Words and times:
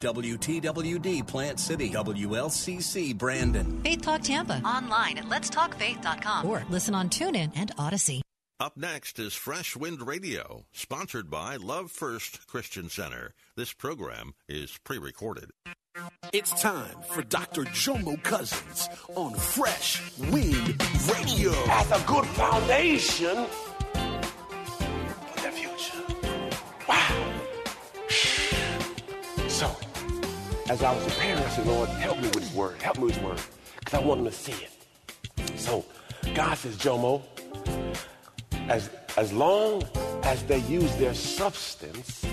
WTWD 0.00 1.26
Plant 1.26 1.60
City, 1.60 1.90
WLCC 1.90 3.16
Brandon. 3.16 3.82
Faith 3.82 4.00
Talk 4.00 4.22
Tampa. 4.22 4.62
Online 4.64 5.18
at 5.18 5.24
letstalkfaith.com. 5.26 6.46
Or 6.46 6.64
listen 6.70 6.94
on 6.94 7.10
TuneIn 7.10 7.52
and 7.54 7.70
Odyssey. 7.76 8.22
Up 8.58 8.76
next 8.76 9.18
is 9.18 9.34
Fresh 9.34 9.76
Wind 9.76 10.06
Radio, 10.06 10.64
sponsored 10.72 11.30
by 11.30 11.56
Love 11.56 11.90
First 11.90 12.46
Christian 12.46 12.88
Center. 12.88 13.34
This 13.56 13.72
program 13.72 14.34
is 14.48 14.78
pre 14.84 14.98
recorded. 14.98 15.50
It's 16.32 16.58
time 16.60 16.94
for 17.08 17.22
Dr. 17.22 17.64
Jomo 17.64 18.22
Cousins 18.22 18.88
on 19.16 19.34
Fresh 19.34 20.00
Wind 20.18 20.80
Radio. 21.10 21.52
As 21.68 21.90
a 21.90 22.04
good 22.06 22.26
foundation 22.26 23.46
as 30.70 30.84
I 30.84 30.94
was 30.94 31.02
preparing, 31.02 31.42
I 31.42 31.48
said, 31.48 31.66
Lord, 31.66 31.88
help 31.88 32.18
me 32.18 32.28
with 32.28 32.44
His 32.44 32.52
word. 32.52 32.80
Help 32.80 32.98
me 32.98 33.06
with 33.06 33.16
His 33.16 33.24
word. 33.24 33.40
Because 33.80 33.94
I 33.94 34.04
want 34.04 34.22
them 34.22 34.32
to 34.32 34.38
see 34.38 34.54
it. 34.62 35.58
So, 35.58 35.84
God 36.32 36.56
says, 36.56 36.76
Jomo, 36.76 37.22
as, 38.68 38.88
as 39.16 39.32
long 39.32 39.82
as 40.22 40.44
they 40.44 40.58
use 40.58 40.94
their 40.94 41.12
substance 41.12 42.24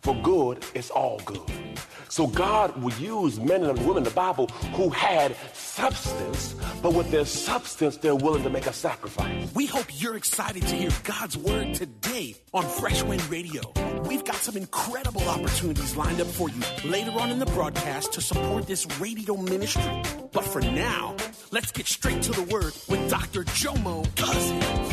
for 0.00 0.14
good, 0.22 0.64
it's 0.74 0.90
all 0.90 1.20
good. 1.24 1.40
So 2.16 2.26
God 2.26 2.82
would 2.82 2.98
use 2.98 3.38
men 3.38 3.62
and 3.62 3.78
women 3.80 3.98
in 3.98 4.04
the 4.04 4.10
Bible 4.10 4.46
who 4.72 4.88
had 4.88 5.36
substance, 5.52 6.54
but 6.80 6.94
with 6.94 7.10
their 7.10 7.26
substance, 7.26 7.98
they're 7.98 8.16
willing 8.16 8.42
to 8.44 8.48
make 8.48 8.66
a 8.66 8.72
sacrifice. 8.72 9.54
We 9.54 9.66
hope 9.66 9.84
you're 9.92 10.16
excited 10.16 10.62
to 10.62 10.74
hear 10.74 10.88
God's 11.04 11.36
word 11.36 11.74
today 11.74 12.34
on 12.54 12.64
Fresh 12.64 13.02
Wind 13.02 13.22
Radio. 13.28 13.60
We've 14.08 14.24
got 14.24 14.36
some 14.36 14.56
incredible 14.56 15.28
opportunities 15.28 15.94
lined 15.94 16.22
up 16.22 16.28
for 16.28 16.48
you 16.48 16.62
later 16.90 17.10
on 17.10 17.30
in 17.32 17.38
the 17.38 17.52
broadcast 17.52 18.14
to 18.14 18.22
support 18.22 18.66
this 18.66 18.86
radio 18.98 19.36
ministry. 19.36 20.02
But 20.32 20.44
for 20.44 20.62
now, 20.62 21.16
let's 21.50 21.70
get 21.70 21.86
straight 21.86 22.22
to 22.22 22.32
the 22.32 22.44
word 22.44 22.72
with 22.88 23.10
Dr. 23.10 23.44
Jomo 23.44 24.06
Cousins. 24.16 24.85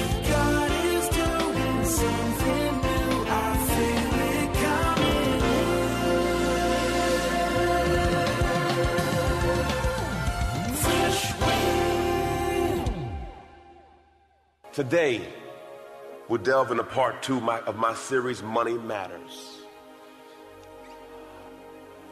Today, 14.83 15.21
we'll 16.27 16.41
delve 16.41 16.69
into 16.69 16.83
part 16.83 17.23
two 17.23 17.39
my, 17.39 17.61
of 17.61 17.77
my 17.77 17.93
series, 17.93 18.43
Money 18.43 18.73
Matters. 18.73 19.59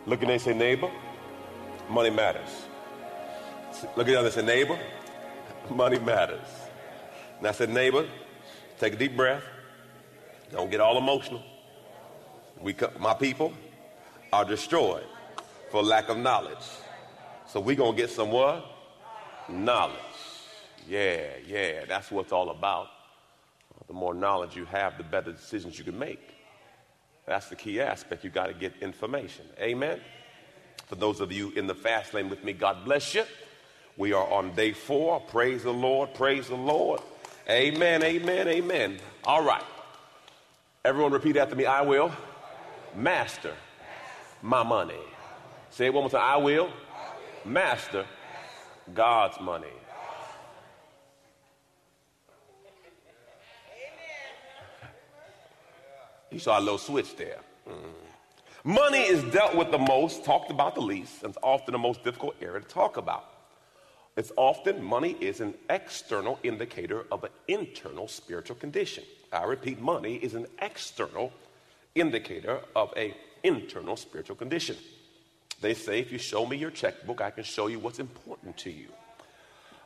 Look 0.05 0.21
at 0.21 0.29
they 0.29 0.37
say, 0.37 0.53
neighbor, 0.53 0.89
money 1.89 2.09
matters. 2.09 2.47
Look 3.97 4.07
at 4.07 4.11
the 4.13 4.15
other 4.17 4.31
say, 4.31 4.41
neighbor, 4.41 4.79
money 5.69 5.99
matters. 5.99 6.47
And 7.39 7.47
I 7.47 7.51
said, 7.51 7.71
neighbor, 7.71 8.07
take 8.79 8.93
a 8.93 8.95
deep 8.95 9.17
breath. 9.17 9.43
Don't 10.49 10.71
get 10.71 10.79
all 10.79 10.97
emotional. 10.97 11.43
We, 12.61 12.73
my 13.01 13.15
people 13.15 13.51
are 14.31 14.45
destroyed 14.45 15.03
for 15.71 15.83
lack 15.83 16.07
of 16.07 16.15
knowledge. 16.15 16.65
So 17.47 17.59
we're 17.59 17.75
going 17.75 17.97
to 17.97 18.01
get 18.01 18.11
some 18.11 18.31
what? 18.31 18.65
Knowledge. 19.49 20.10
Yeah, 20.87 21.21
yeah, 21.47 21.85
that's 21.85 22.11
what 22.11 22.23
it's 22.23 22.31
all 22.31 22.49
about. 22.49 22.87
The 23.87 23.93
more 23.93 24.13
knowledge 24.13 24.55
you 24.55 24.65
have, 24.65 24.97
the 24.97 25.03
better 25.03 25.31
decisions 25.31 25.77
you 25.77 25.83
can 25.83 25.97
make. 25.97 26.35
That's 27.25 27.49
the 27.49 27.55
key 27.55 27.81
aspect. 27.81 28.23
You 28.23 28.29
got 28.29 28.47
to 28.47 28.53
get 28.53 28.73
information. 28.81 29.45
Amen. 29.59 29.99
For 30.87 30.95
those 30.95 31.21
of 31.21 31.31
you 31.31 31.51
in 31.51 31.67
the 31.67 31.75
fast 31.75 32.13
lane 32.13 32.29
with 32.29 32.43
me, 32.43 32.53
God 32.53 32.83
bless 32.85 33.13
you. 33.13 33.23
We 33.97 34.13
are 34.13 34.27
on 34.31 34.55
day 34.55 34.73
four. 34.73 35.19
Praise 35.19 35.63
the 35.63 35.73
Lord. 35.73 36.13
Praise 36.13 36.47
the 36.47 36.55
Lord. 36.55 37.01
Amen. 37.49 38.03
Amen. 38.03 38.47
Amen. 38.47 38.97
All 39.23 39.43
right. 39.43 39.63
Everyone 40.83 41.11
repeat 41.11 41.37
after 41.37 41.55
me. 41.55 41.65
I 41.65 41.81
will 41.81 42.11
master 42.95 43.53
my 44.41 44.63
money. 44.63 44.99
Say 45.69 45.85
it 45.85 45.93
one 45.93 46.03
more 46.03 46.09
time. 46.09 46.21
I 46.23 46.37
will 46.37 46.69
master 47.45 48.05
God's 48.93 49.39
money. 49.39 49.67
You 56.31 56.39
saw 56.39 56.59
a 56.59 56.61
little 56.61 56.77
switch 56.77 57.15
there. 57.17 57.39
Mm. 57.67 57.75
Money 58.63 58.99
is 58.99 59.23
dealt 59.33 59.55
with 59.55 59.71
the 59.71 59.77
most, 59.77 60.23
talked 60.23 60.51
about 60.51 60.75
the 60.75 60.81
least, 60.81 61.23
and 61.23 61.29
it's 61.29 61.37
often 61.43 61.71
the 61.71 61.79
most 61.79 62.03
difficult 62.03 62.35
area 62.41 62.61
to 62.61 62.67
talk 62.67 62.97
about. 62.97 63.25
It's 64.15 64.31
often 64.37 64.83
money 64.83 65.15
is 65.19 65.39
an 65.39 65.55
external 65.69 66.37
indicator 66.43 67.05
of 67.11 67.23
an 67.23 67.31
internal 67.47 68.07
spiritual 68.07 68.55
condition. 68.57 69.03
I 69.31 69.45
repeat, 69.45 69.81
money 69.81 70.15
is 70.15 70.33
an 70.35 70.47
external 70.61 71.31
indicator 71.95 72.59
of 72.75 72.93
an 72.93 73.13
internal 73.43 73.95
spiritual 73.95 74.35
condition. 74.35 74.75
They 75.61 75.73
say 75.73 75.99
if 75.99 76.11
you 76.11 76.17
show 76.17 76.45
me 76.45 76.57
your 76.57 76.71
checkbook, 76.71 77.21
I 77.21 77.31
can 77.31 77.43
show 77.43 77.67
you 77.67 77.79
what's 77.79 77.99
important 77.99 78.57
to 78.57 78.71
you. 78.71 78.87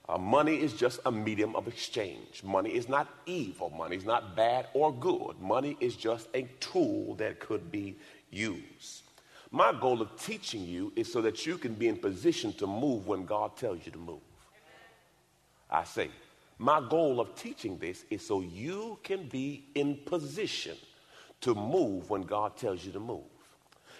Uh, 0.08 0.18
money 0.18 0.56
is 0.56 0.74
just 0.74 1.00
a 1.06 1.12
medium 1.12 1.56
of 1.56 1.68
exchange. 1.68 2.44
Money 2.44 2.70
is 2.70 2.88
not 2.88 3.08
evil. 3.26 3.72
Money 3.72 3.96
is 3.96 4.06
not 4.06 4.36
bad 4.36 4.68
or 4.74 4.94
good. 4.94 5.40
Money 5.42 5.76
is 5.80 5.96
just 5.96 6.28
a 6.36 6.44
tool 6.60 7.16
that 7.16 7.40
could 7.40 7.72
be 7.72 7.96
used. 8.30 9.04
My 9.52 9.74
goal 9.74 10.02
of 10.02 10.16
teaching 10.20 10.64
you 10.66 10.94
is 10.96 11.12
so 11.12 11.22
that 11.22 11.46
you 11.46 11.58
can 11.58 11.74
be 11.74 11.88
in 11.88 11.98
position 11.98 12.54
to 12.54 12.68
move 12.68 13.08
when 13.08 13.26
God 13.26 13.58
tells 13.58 13.86
you 13.86 13.92
to 13.94 13.98
move. 13.98 14.20
I 15.72 15.84
say, 15.84 16.10
my 16.60 16.82
goal 16.88 17.20
of 17.20 17.36
teaching 17.36 17.78
this 17.78 18.06
is 18.10 18.26
so 18.26 18.42
you 18.42 19.00
can 19.04 19.28
be 19.28 19.66
in 19.76 19.98
position 20.06 20.78
to 21.42 21.56
move 21.56 22.10
when 22.10 22.22
God 22.22 22.58
tells 22.58 22.86
you 22.86 22.92
to 22.92 23.00
move. 23.00 23.24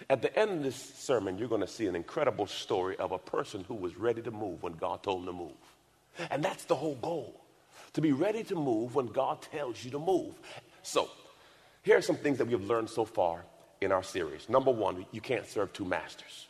At 0.08 0.22
the 0.22 0.36
end 0.38 0.50
of 0.52 0.62
this 0.62 0.76
sermon, 0.76 1.38
you're 1.38 1.48
going 1.48 1.60
to 1.62 1.66
see 1.66 1.86
an 1.86 1.96
incredible 1.96 2.46
story 2.46 2.96
of 2.96 3.12
a 3.12 3.18
person 3.18 3.64
who 3.66 3.74
was 3.74 3.96
ready 3.96 4.22
to 4.22 4.30
move 4.30 4.62
when 4.62 4.74
God 4.74 5.02
told 5.02 5.20
him 5.20 5.26
to 5.26 5.32
move. 5.32 5.75
And 6.30 6.42
that's 6.42 6.64
the 6.64 6.74
whole 6.74 6.96
goal 6.96 7.40
to 7.92 8.00
be 8.00 8.12
ready 8.12 8.44
to 8.44 8.54
move 8.54 8.94
when 8.94 9.06
God 9.06 9.42
tells 9.42 9.84
you 9.84 9.90
to 9.92 9.98
move. 9.98 10.34
So, 10.82 11.08
here 11.82 11.96
are 11.96 12.02
some 12.02 12.16
things 12.16 12.38
that 12.38 12.46
we 12.46 12.52
have 12.52 12.64
learned 12.64 12.90
so 12.90 13.04
far 13.04 13.44
in 13.80 13.92
our 13.92 14.02
series. 14.02 14.48
Number 14.48 14.70
one, 14.70 15.06
you 15.12 15.20
can't 15.20 15.46
serve 15.46 15.72
two 15.72 15.84
masters. 15.84 16.46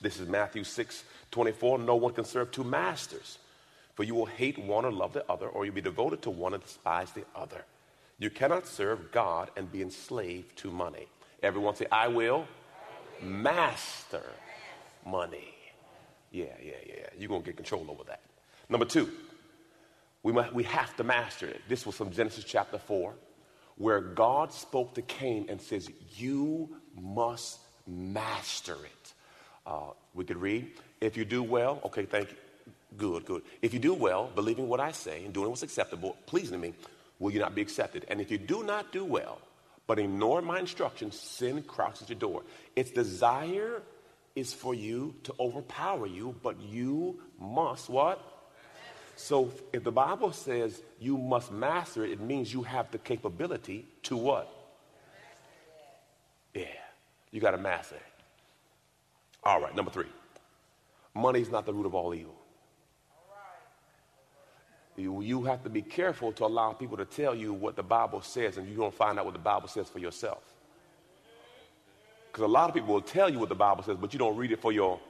This 0.00 0.20
is 0.20 0.28
Matthew 0.28 0.64
6 0.64 1.04
24. 1.30 1.78
No 1.78 1.96
one 1.96 2.12
can 2.12 2.24
serve 2.24 2.52
two 2.52 2.62
masters, 2.62 3.38
for 3.94 4.04
you 4.04 4.14
will 4.14 4.26
hate 4.26 4.58
one 4.58 4.84
or 4.84 4.92
love 4.92 5.12
the 5.12 5.28
other, 5.30 5.48
or 5.48 5.64
you'll 5.64 5.74
be 5.74 5.80
devoted 5.80 6.22
to 6.22 6.30
one 6.30 6.54
and 6.54 6.62
despise 6.62 7.10
the 7.12 7.24
other. 7.34 7.64
You 8.18 8.30
cannot 8.30 8.66
serve 8.66 9.10
God 9.10 9.50
and 9.56 9.70
be 9.70 9.82
enslaved 9.82 10.56
to 10.58 10.70
money. 10.70 11.08
Everyone 11.42 11.74
say, 11.74 11.86
I 11.90 12.08
will 12.08 12.46
master 13.20 14.22
money. 15.04 15.54
Yeah, 16.30 16.46
yeah, 16.62 16.72
yeah. 16.86 17.06
You're 17.18 17.28
going 17.28 17.42
to 17.42 17.46
get 17.46 17.56
control 17.56 17.86
over 17.90 18.04
that. 18.04 18.20
Number 18.68 18.86
two, 18.86 19.10
we, 20.22 20.32
must, 20.32 20.52
we 20.52 20.62
have 20.64 20.96
to 20.96 21.04
master 21.04 21.46
it. 21.46 21.60
This 21.68 21.84
was 21.84 21.94
from 21.94 22.10
Genesis 22.10 22.44
chapter 22.44 22.78
4, 22.78 23.14
where 23.76 24.00
God 24.00 24.52
spoke 24.52 24.94
to 24.94 25.02
Cain 25.02 25.46
and 25.48 25.60
says, 25.60 25.90
You 26.16 26.76
must 26.98 27.60
master 27.86 28.76
it. 28.84 29.12
Uh, 29.66 29.90
we 30.14 30.24
could 30.24 30.38
read, 30.38 30.70
If 31.00 31.16
you 31.16 31.24
do 31.24 31.42
well, 31.42 31.80
okay, 31.84 32.06
thank 32.06 32.30
you. 32.30 32.36
Good, 32.96 33.24
good. 33.24 33.42
If 33.60 33.74
you 33.74 33.80
do 33.80 33.92
well, 33.92 34.30
believing 34.34 34.68
what 34.68 34.80
I 34.80 34.92
say 34.92 35.24
and 35.24 35.34
doing 35.34 35.50
what's 35.50 35.64
acceptable, 35.64 36.16
pleasing 36.26 36.52
to 36.52 36.58
me, 36.58 36.74
will 37.18 37.32
you 37.32 37.40
not 37.40 37.54
be 37.54 37.60
accepted? 37.60 38.06
And 38.08 38.20
if 38.20 38.30
you 38.30 38.38
do 38.38 38.62
not 38.62 38.92
do 38.92 39.04
well, 39.04 39.40
but 39.86 39.98
ignore 39.98 40.40
my 40.40 40.60
instructions, 40.60 41.18
sin 41.18 41.62
crouches 41.62 42.02
at 42.02 42.08
your 42.08 42.18
door. 42.18 42.42
Its 42.76 42.90
desire 42.90 43.82
is 44.34 44.54
for 44.54 44.74
you 44.74 45.14
to 45.24 45.34
overpower 45.38 46.06
you, 46.06 46.34
but 46.42 46.60
you 46.60 47.20
must 47.38 47.88
what? 47.88 48.33
So 49.16 49.52
if 49.72 49.84
the 49.84 49.92
Bible 49.92 50.32
says 50.32 50.82
you 50.98 51.16
must 51.16 51.52
master 51.52 52.04
it, 52.04 52.12
it 52.12 52.20
means 52.20 52.52
you 52.52 52.62
have 52.62 52.90
the 52.90 52.98
capability 52.98 53.86
to 54.04 54.16
what? 54.16 54.50
Yeah, 56.52 56.66
you 57.30 57.40
got 57.40 57.52
to 57.52 57.58
master 57.58 57.96
it. 57.96 58.02
All 59.42 59.60
right, 59.60 59.74
number 59.74 59.90
three. 59.90 60.06
Money 61.14 61.40
is 61.40 61.50
not 61.50 61.66
the 61.66 61.72
root 61.72 61.86
of 61.86 61.94
all 61.94 62.14
evil. 62.14 62.34
You, 64.96 65.22
you 65.22 65.42
have 65.44 65.62
to 65.64 65.70
be 65.70 65.82
careful 65.82 66.32
to 66.32 66.44
allow 66.44 66.72
people 66.72 66.96
to 66.96 67.04
tell 67.04 67.34
you 67.34 67.52
what 67.52 67.74
the 67.74 67.82
Bible 67.82 68.22
says, 68.22 68.58
and 68.58 68.68
you 68.68 68.76
don't 68.76 68.94
find 68.94 69.18
out 69.18 69.24
what 69.24 69.34
the 69.34 69.40
Bible 69.40 69.68
says 69.68 69.88
for 69.88 69.98
yourself. 69.98 70.42
Because 72.30 72.44
a 72.44 72.48
lot 72.48 72.68
of 72.68 72.74
people 72.74 72.94
will 72.94 73.00
tell 73.00 73.28
you 73.28 73.38
what 73.38 73.48
the 73.48 73.54
Bible 73.54 73.82
says, 73.82 73.96
but 74.00 74.12
you 74.12 74.18
don't 74.18 74.36
read 74.36 74.52
it 74.52 74.60
for 74.60 74.72
your. 74.72 75.00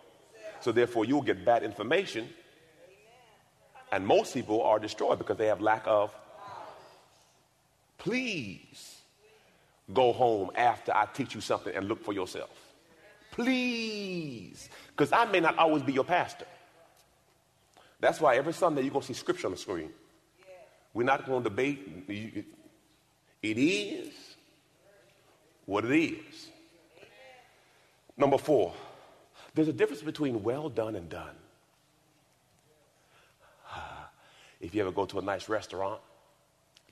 So 0.60 0.72
therefore, 0.72 1.04
you'll 1.04 1.22
get 1.22 1.44
bad 1.44 1.62
information, 1.62 2.28
and 3.94 4.04
most 4.04 4.34
people 4.34 4.60
are 4.62 4.80
destroyed 4.80 5.18
because 5.18 5.36
they 5.36 5.46
have 5.46 5.60
lack 5.60 5.84
of. 5.86 6.12
Please 7.96 8.98
go 9.92 10.12
home 10.12 10.50
after 10.56 10.92
I 10.92 11.06
teach 11.06 11.32
you 11.36 11.40
something 11.40 11.72
and 11.74 11.86
look 11.86 12.04
for 12.04 12.12
yourself. 12.12 12.50
Please, 13.30 14.68
because 14.88 15.12
I 15.12 15.26
may 15.26 15.38
not 15.38 15.56
always 15.58 15.84
be 15.84 15.92
your 15.92 16.02
pastor. 16.02 16.46
That's 18.00 18.20
why 18.20 18.34
every 18.36 18.52
Sunday 18.52 18.82
you're 18.82 18.90
going 18.90 19.02
to 19.02 19.06
see 19.06 19.14
scripture 19.14 19.46
on 19.46 19.52
the 19.52 19.58
screen. 19.58 19.90
We're 20.92 21.04
not 21.04 21.24
going 21.24 21.44
to 21.44 21.48
debate. 21.48 22.04
It 22.08 23.58
is 23.58 24.12
what 25.66 25.84
it 25.84 25.96
is. 25.96 26.48
Number 28.16 28.38
four, 28.38 28.74
there's 29.54 29.68
a 29.68 29.72
difference 29.72 30.02
between 30.02 30.42
well 30.42 30.68
done 30.68 30.96
and 30.96 31.08
done. 31.08 31.36
If 34.64 34.74
you 34.74 34.80
ever 34.80 34.92
go 34.92 35.04
to 35.04 35.18
a 35.18 35.22
nice 35.22 35.50
restaurant, 35.50 36.00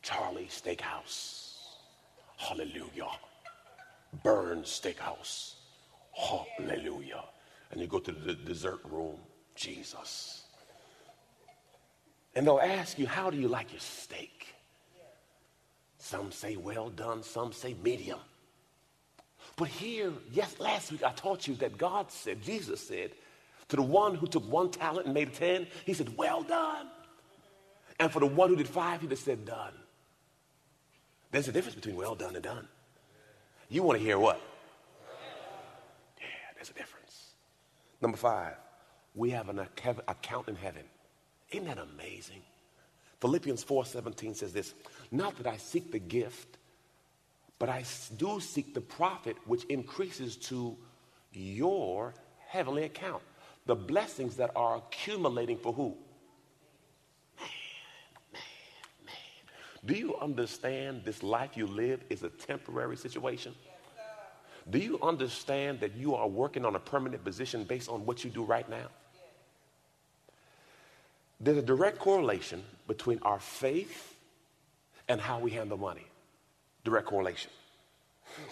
Charlie 0.02 0.46
Steakhouse, 0.50 1.54
hallelujah. 2.36 3.08
Bern's 4.22 4.68
Steakhouse, 4.68 5.54
hallelujah. 6.12 7.24
And 7.70 7.80
you 7.80 7.86
go 7.86 7.98
to 7.98 8.12
the 8.12 8.34
dessert 8.34 8.80
room, 8.84 9.16
Jesus. 9.54 10.42
And 12.34 12.46
they'll 12.46 12.60
ask 12.60 12.98
you, 12.98 13.06
How 13.06 13.30
do 13.30 13.38
you 13.38 13.48
like 13.48 13.72
your 13.72 13.80
steak? 13.80 14.54
Some 15.96 16.30
say 16.30 16.56
well 16.56 16.90
done, 16.90 17.22
some 17.22 17.52
say 17.52 17.74
medium. 17.82 18.20
But 19.56 19.68
here, 19.68 20.12
yes, 20.30 20.60
last 20.60 20.92
week 20.92 21.02
I 21.02 21.12
taught 21.12 21.48
you 21.48 21.54
that 21.54 21.78
God 21.78 22.10
said, 22.10 22.42
Jesus 22.42 22.86
said, 22.86 23.12
to 23.68 23.76
the 23.76 23.82
one 23.82 24.14
who 24.14 24.26
took 24.26 24.46
one 24.50 24.70
talent 24.70 25.06
and 25.06 25.14
made 25.14 25.28
it 25.28 25.34
ten, 25.34 25.66
he 25.86 25.94
said, 25.94 26.14
Well 26.18 26.42
done. 26.42 26.88
And 28.02 28.10
for 28.10 28.18
the 28.18 28.26
one 28.26 28.48
who 28.48 28.56
did 28.56 28.68
five, 28.68 29.00
he 29.00 29.06
just 29.06 29.24
said, 29.24 29.44
Done. 29.44 29.74
There's 31.30 31.46
a 31.46 31.52
difference 31.52 31.76
between 31.76 31.94
well 31.94 32.16
done 32.16 32.34
and 32.34 32.42
done. 32.42 32.66
You 33.68 33.84
want 33.84 34.00
to 34.00 34.04
hear 34.04 34.18
what? 34.18 34.40
Yeah, 36.18 36.26
there's 36.56 36.70
a 36.70 36.74
difference. 36.74 37.30
Number 38.00 38.16
five, 38.16 38.56
we 39.14 39.30
have 39.30 39.48
an 39.48 39.60
account 39.60 40.48
in 40.48 40.56
heaven. 40.56 40.82
Isn't 41.52 41.66
that 41.66 41.78
amazing? 41.78 42.42
Philippians 43.20 43.64
4:17 43.64 44.34
says 44.34 44.52
this, 44.52 44.74
not 45.12 45.36
that 45.36 45.46
I 45.46 45.56
seek 45.56 45.92
the 45.92 46.00
gift, 46.00 46.58
but 47.60 47.68
I 47.68 47.84
do 48.16 48.40
seek 48.40 48.74
the 48.74 48.80
profit 48.80 49.36
which 49.46 49.62
increases 49.66 50.34
to 50.48 50.76
your 51.32 52.14
heavenly 52.48 52.82
account. 52.82 53.22
The 53.66 53.76
blessings 53.76 54.36
that 54.38 54.50
are 54.56 54.78
accumulating 54.78 55.56
for 55.56 55.72
who? 55.72 55.96
Man, 58.32 58.42
man, 59.06 59.06
man. 59.06 59.14
Do 59.84 59.94
you 59.94 60.16
understand 60.16 61.02
this 61.04 61.22
life 61.22 61.56
you 61.56 61.66
live 61.66 62.04
is 62.08 62.22
a 62.22 62.28
temporary 62.28 62.96
situation? 62.96 63.54
Do 64.70 64.78
you 64.78 65.00
understand 65.02 65.80
that 65.80 65.96
you 65.96 66.14
are 66.14 66.28
working 66.28 66.64
on 66.64 66.76
a 66.76 66.78
permanent 66.78 67.24
position 67.24 67.64
based 67.64 67.88
on 67.88 68.06
what 68.06 68.22
you 68.22 68.30
do 68.30 68.44
right 68.44 68.68
now? 68.68 68.86
There's 71.40 71.58
a 71.58 71.62
direct 71.62 71.98
correlation 71.98 72.62
between 72.86 73.18
our 73.22 73.40
faith 73.40 74.14
and 75.08 75.20
how 75.20 75.40
we 75.40 75.50
handle 75.50 75.76
money. 75.76 76.06
Direct 76.84 77.08
correlation. 77.08 77.50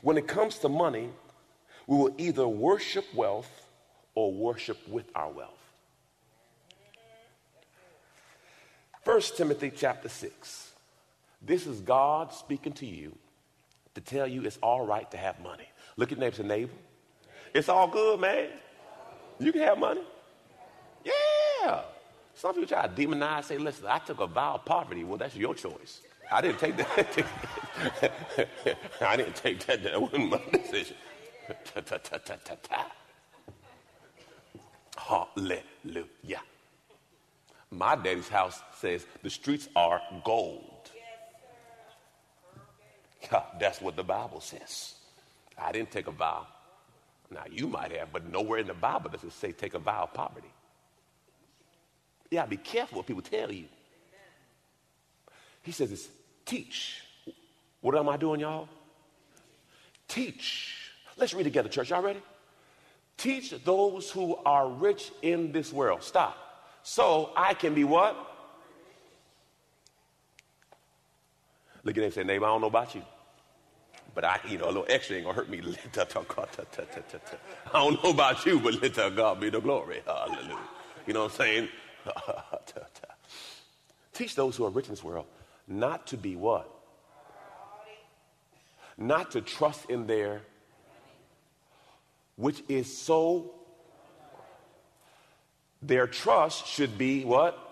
When 0.03 0.19
it 0.19 0.27
comes 0.27 0.59
to 0.59 0.69
money, 0.69 1.11
we 1.87 1.97
will 1.97 2.15
either 2.19 2.49
worship 2.49 3.05
wealth 3.15 3.67
or 4.17 4.33
worship 4.33 4.77
with 4.89 5.09
our 5.15 5.31
wealth. 5.31 5.55
1 9.05 9.21
Timothy 9.37 9.73
chapter 9.75 10.09
6. 10.09 10.70
This 11.43 11.67
is 11.67 11.81
God 11.81 12.33
speaking 12.33 12.73
to 12.75 12.87
you 12.87 13.17
to 13.95 14.01
tell 14.01 14.27
you 14.27 14.43
it's 14.45 14.59
all 14.63 14.85
right 14.85 15.11
to 15.11 15.17
have 15.17 15.41
money. 15.41 15.69
Look 15.97 16.13
at 16.13 16.19
neighbor 16.19 16.37
to 16.37 16.43
neighbor. 16.43 16.73
It's 17.55 17.69
all 17.69 17.89
good, 17.89 18.21
man. 18.21 18.49
You 19.39 19.53
can 19.53 19.63
have 19.63 19.79
money. 19.79 20.03
Yeah. 21.05 21.83
Some 22.35 22.55
people 22.55 22.69
try 22.69 22.87
to 22.87 22.93
demonize, 22.93 23.45
say, 23.45 23.59
listen, 23.59 23.87
I 23.89 23.99
took 23.99 24.21
a 24.21 24.27
vow 24.27 24.55
of 24.55 24.65
poverty. 24.65 25.05
Well, 25.05 25.19
that's 25.19 25.35
your 25.35 25.55
choice. 25.55 26.01
I 26.31 26.41
didn't 26.41 26.59
take 26.59 26.77
that. 26.77 27.27
I 29.01 29.17
didn't 29.17 29.35
take 29.35 29.67
that. 29.67 29.83
That 29.83 30.01
wasn't 30.01 30.31
my 30.31 30.41
decision. 30.53 30.97
Hallelujah. 34.97 36.43
My 37.71 37.97
daddy's 37.97 38.29
house 38.29 38.63
says 38.77 39.07
the 39.23 39.31
streets 39.31 39.69
are 39.75 40.01
gold. 40.25 40.80
That's 43.61 43.81
what 43.81 43.97
the 43.97 44.05
Bible 44.05 44.41
says. 44.41 44.95
I 45.59 45.73
didn't 45.73 45.91
take 45.91 46.07
a 46.07 46.13
vow. 46.13 46.47
Now, 47.31 47.45
you 47.51 47.69
might 47.69 47.93
have, 47.93 48.13
but 48.13 48.31
nowhere 48.31 48.59
in 48.59 48.67
the 48.67 48.75
Bible 48.75 49.11
does 49.11 49.23
it 49.23 49.33
say 49.33 49.53
take 49.53 49.75
a 49.75 49.79
vow 49.79 50.05
of 50.05 50.15
poverty. 50.15 50.51
Yeah, 52.31 52.47
be 52.47 52.57
careful 52.57 52.99
what 52.99 53.07
people 53.07 53.23
tell 53.23 53.53
you. 53.53 53.67
He 55.63 55.73
says 55.73 55.93
it's 55.93 56.09
teach. 56.45 57.03
What 57.81 57.97
am 57.97 58.09
I 58.09 58.17
doing, 58.17 58.41
y'all? 58.41 58.69
Teach. 60.09 60.91
Let's 61.17 61.35
read 61.35 61.45
together, 61.45 61.69
church. 61.69 61.91
Y'all 61.91 62.03
ready? 62.03 62.21
Teach 63.17 63.51
those 63.65 64.11
who 64.11 64.37
are 64.47 64.69
rich 64.69 65.13
in 65.23 65.53
this 65.53 65.73
world. 65.73 66.03
Stop. 66.03 66.37
So 66.83 67.31
I 67.37 67.55
can 67.55 67.75
be 67.75 67.85
what? 67.85 68.17
Look 71.85 71.97
at 71.97 71.99
him 71.99 72.05
and 72.05 72.15
say, 72.15 72.25
neighbor, 72.25 72.45
I 72.45 72.49
don't 72.49 72.61
know 72.61 72.67
about 72.67 72.95
you. 72.95 73.03
But 74.15 74.25
I, 74.25 74.41
you 74.49 74.59
know, 74.59 74.65
a 74.65 74.67
little 74.67 74.87
extra 74.89 75.17
ain't 75.17 75.25
gonna 75.25 75.37
hurt 75.37 75.49
me. 75.49 75.61
I 75.97 77.73
don't 77.73 78.03
know 78.03 78.11
about 78.11 78.45
you, 78.45 78.59
but 78.59 78.83
let 78.83 79.17
God 79.17 79.41
be 79.41 79.51
the 79.51 79.61
glory. 79.61 80.03
Hallelujah. 80.05 80.59
You 81.07 81.15
know 81.15 81.25
what 81.25 81.33
I'm 81.33 81.39
saying? 81.39 81.69
Teach 84.13 84.35
those 84.35 84.57
who 84.57 84.65
are 84.65 84.71
rich 84.71 84.87
in 84.87 84.93
this 84.93 85.05
world 85.05 85.27
not 85.71 86.09
to 86.09 86.17
be 86.17 86.37
what? 86.37 86.69
Not 88.99 89.31
to 89.31 89.41
trust 89.41 89.89
in 89.89 90.07
their, 90.07 90.43
which 92.37 92.63
is 92.69 92.95
so. 92.95 93.55
Their 95.81 96.07
trust 96.07 96.67
should 96.67 96.99
be 96.99 97.25
what? 97.25 97.70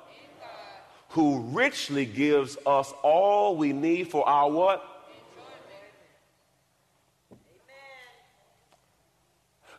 Who 1.11 1.41
richly 1.41 2.05
gives 2.05 2.59
us 2.67 2.93
all 3.03 3.57
we 3.57 3.73
need 3.73 4.11
for 4.11 4.29
our 4.29 4.51
what? 4.51 4.85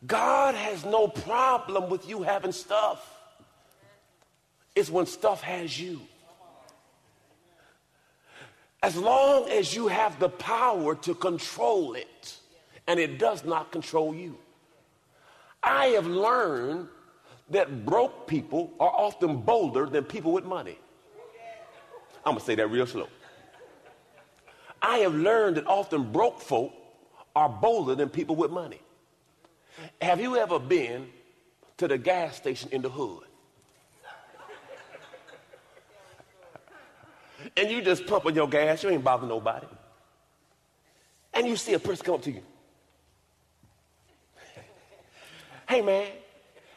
God 0.06 0.56
has 0.56 0.86
no 0.86 1.08
problem 1.08 1.90
with 1.90 2.08
you 2.08 2.24
having 2.24 2.52
stuff. 2.52 3.16
It's 4.76 4.90
when 4.90 5.06
stuff 5.06 5.42
has 5.42 5.80
you. 5.80 6.02
As 8.82 8.96
long 8.96 9.50
as 9.50 9.76
you 9.76 9.90
have 9.90 10.20
the 10.20 10.30
power 10.30 10.96
to 10.96 11.14
control 11.14 11.94
it 11.94 12.38
and 12.88 13.00
it 13.00 13.20
does 13.20 13.44
not 13.44 13.72
control 13.72 14.16
you. 14.16 14.38
I 15.62 15.88
have 15.88 16.08
learned 16.08 16.88
that 17.50 17.86
broke 17.86 18.26
people 18.26 18.72
are 18.80 18.90
often 18.90 19.38
bolder 19.38 19.86
than 19.86 20.06
people 20.06 20.32
with 20.32 20.46
money. 20.46 20.78
I'm 22.26 22.34
going 22.34 22.40
to 22.40 22.46
say 22.46 22.56
that 22.56 22.68
real 22.68 22.86
slow. 22.86 23.08
I 24.82 25.00
have 25.00 25.14
learned 25.14 25.58
that 25.58 25.68
often 25.68 26.12
broke 26.12 26.42
folk 26.42 26.74
are 27.36 27.50
bolder 27.50 27.96
than 27.96 28.10
people 28.10 28.36
with 28.36 28.52
money. 28.52 28.82
Have 30.02 30.20
you 30.20 30.38
ever 30.38 30.60
been 30.60 31.08
to 31.78 31.88
the 31.88 31.98
gas 31.98 32.36
station 32.36 32.70
in 32.72 32.82
the 32.82 32.90
hood? 32.90 33.24
and 37.56 37.70
you 37.70 37.82
just 37.82 38.06
pumping 38.06 38.36
your 38.36 38.48
gas, 38.48 38.84
you 38.84 38.90
ain't 38.90 39.04
bothering 39.04 39.30
nobody. 39.30 39.68
And 41.34 41.48
you 41.48 41.56
see 41.56 41.74
a 41.74 41.80
person 41.80 42.06
come 42.06 42.16
up 42.16 42.22
to 42.24 42.32
you. 42.32 42.44
Hey 45.68 45.82
man, 45.82 46.08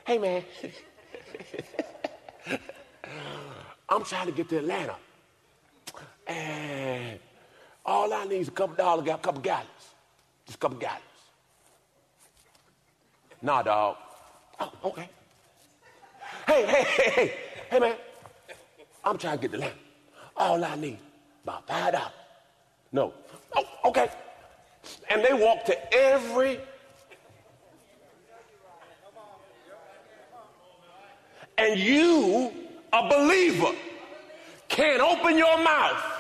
hey 0.07 0.19
man. 0.19 0.45
I'm 3.89 4.05
trying 4.05 4.27
to 4.27 4.33
get 4.33 4.49
to 4.51 4.59
Atlanta. 4.59 4.97
And 6.27 7.19
all 7.85 8.13
I 8.13 8.25
need 8.25 8.37
is 8.37 8.49
a 8.49 8.53
couple 8.53 8.77
dollars, 8.77 9.05
got 9.05 9.19
a 9.19 9.23
couple 9.23 9.41
gallons. 9.41 9.69
Just 10.47 10.57
a 10.57 10.59
couple 10.59 10.79
gallons. 10.79 11.03
Nah, 13.41 13.63
dog. 13.63 13.97
Oh, 14.61 14.73
okay. 14.85 15.09
Hey, 16.47 16.67
hey, 16.67 16.85
hey, 16.85 17.11
hey, 17.11 17.35
hey, 17.71 17.79
man. 17.79 17.97
I'm 19.05 19.19
trying 19.19 19.39
to 19.39 19.43
get 19.43 19.51
the 19.51 19.59
lamp. 19.59 19.75
All 20.37 20.65
I 20.65 20.77
need, 20.77 20.99
about 21.43 21.67
five 21.67 21.93
dollars. 21.93 22.13
No. 22.93 23.13
Oh, 23.57 23.65
okay. 23.87 24.09
And 25.11 25.25
they 25.25 25.33
walk 25.33 25.65
to 25.65 25.95
every 25.95 26.61
and 31.59 31.79
you, 31.79 32.53
a 32.93 33.09
believer, 33.09 33.73
can't 34.69 35.01
open 35.01 35.39
your 35.39 35.59
mouth 35.63 36.12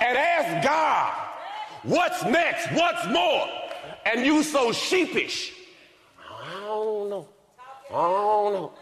and 0.00 0.16
ask 0.16 0.66
God, 0.66 1.12
what's 1.82 2.24
next? 2.24 2.72
What's 2.72 3.06
more? 3.08 3.48
And 4.06 4.24
you 4.26 4.42
so 4.42 4.72
sheepish. 4.72 5.54
I 6.18 6.60
don't 6.60 7.10
know. 7.10 7.28
I 7.90 7.92
don't 7.92 8.52
know. 8.54 8.72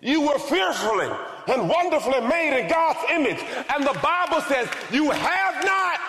You 0.00 0.22
were 0.22 0.38
fearfully 0.38 1.10
and 1.48 1.68
wonderfully 1.68 2.20
made 2.22 2.58
in 2.58 2.68
God's 2.68 2.98
image. 3.10 3.38
And 3.74 3.84
the 3.84 3.98
Bible 4.02 4.40
says 4.42 4.68
you 4.90 5.10
have 5.10 5.64
not 5.64 6.00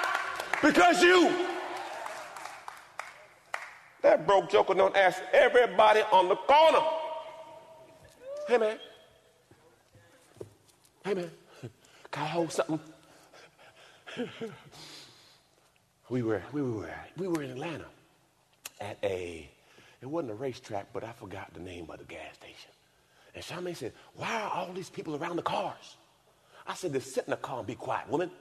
because 0.62 1.01
you. 1.01 1.34
That 4.01 4.25
broke 4.25 4.50
joker 4.50 4.74
don't 4.74 4.96
ask 4.96 5.22
everybody 5.34 6.01
on 6.12 6.30
the 6.30 6.36
corner. 6.36 6.80
Hey 8.48 8.58
man. 8.58 8.80
Hey 11.04 11.13
man. 11.13 11.32
Can 12.12 12.24
I 12.24 12.28
hold 12.28 12.51
something? 12.51 12.80
We 16.10 16.22
were 16.22 16.41
we 16.51 16.62
were 16.62 16.89
we 17.18 17.27
were 17.27 17.41
in 17.44 17.51
Atlanta 17.51 17.86
at 18.80 18.98
a 19.03 19.50
it 20.01 20.08
wasn't 20.08 20.32
a 20.32 20.36
racetrack, 20.36 20.88
but 20.94 21.03
I 21.03 21.12
forgot 21.12 21.53
the 21.53 21.60
name 21.60 21.88
of 21.89 22.00
the 22.00 22.06
gas 22.06 22.36
station. 22.36 22.72
And 23.36 23.44
Charmaine 23.44 23.75
said, 23.75 23.94
Why 24.15 24.41
are 24.41 24.50
all 24.50 24.74
these 24.74 24.89
people 24.89 25.15
around 25.15 25.36
the 25.36 25.44
cars? 25.44 25.98
I 26.68 26.74
said, 26.74 26.94
Just 26.94 27.13
sit 27.13 27.25
in 27.25 27.32
the 27.32 27.38
car 27.38 27.60
and 27.60 27.68
be 27.68 27.75
quiet, 27.75 28.10
woman. 28.10 28.32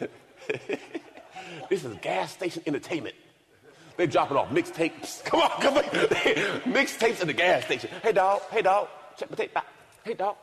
this 1.70 1.84
is 1.84 1.94
gas 2.02 2.32
station 2.32 2.62
entertainment. 2.66 3.14
They 3.96 4.06
dropping 4.06 4.36
off 4.36 4.50
mixtapes. 4.50 5.24
Come 5.28 5.40
on, 5.40 5.50
come 5.60 5.78
on. 5.78 5.82
mixtapes 5.84 7.20
in 7.20 7.26
the 7.26 7.32
gas 7.32 7.64
station. 7.64 7.90
Hey, 8.02 8.12
dog. 8.12 8.42
Hey, 8.50 8.62
dog. 8.62 8.88
Check 9.16 9.30
my 9.30 9.36
tape. 9.36 9.56
out. 9.56 9.64
Hey, 10.04 10.14
dog. 10.14 10.36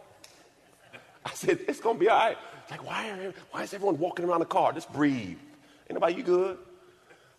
I 1.25 1.33
said, 1.33 1.59
it's 1.67 1.79
going 1.79 1.95
to 1.95 1.99
be 1.99 2.09
all 2.09 2.17
right. 2.17 2.37
Like, 2.69 2.85
why, 2.85 3.09
are, 3.09 3.33
why 3.51 3.63
is 3.63 3.73
everyone 3.73 3.97
walking 3.99 4.25
around 4.25 4.39
the 4.39 4.45
car? 4.45 4.73
Just 4.73 4.91
breathe. 4.91 5.37
Ain't 5.87 5.93
nobody, 5.93 6.15
you 6.15 6.23
good? 6.23 6.57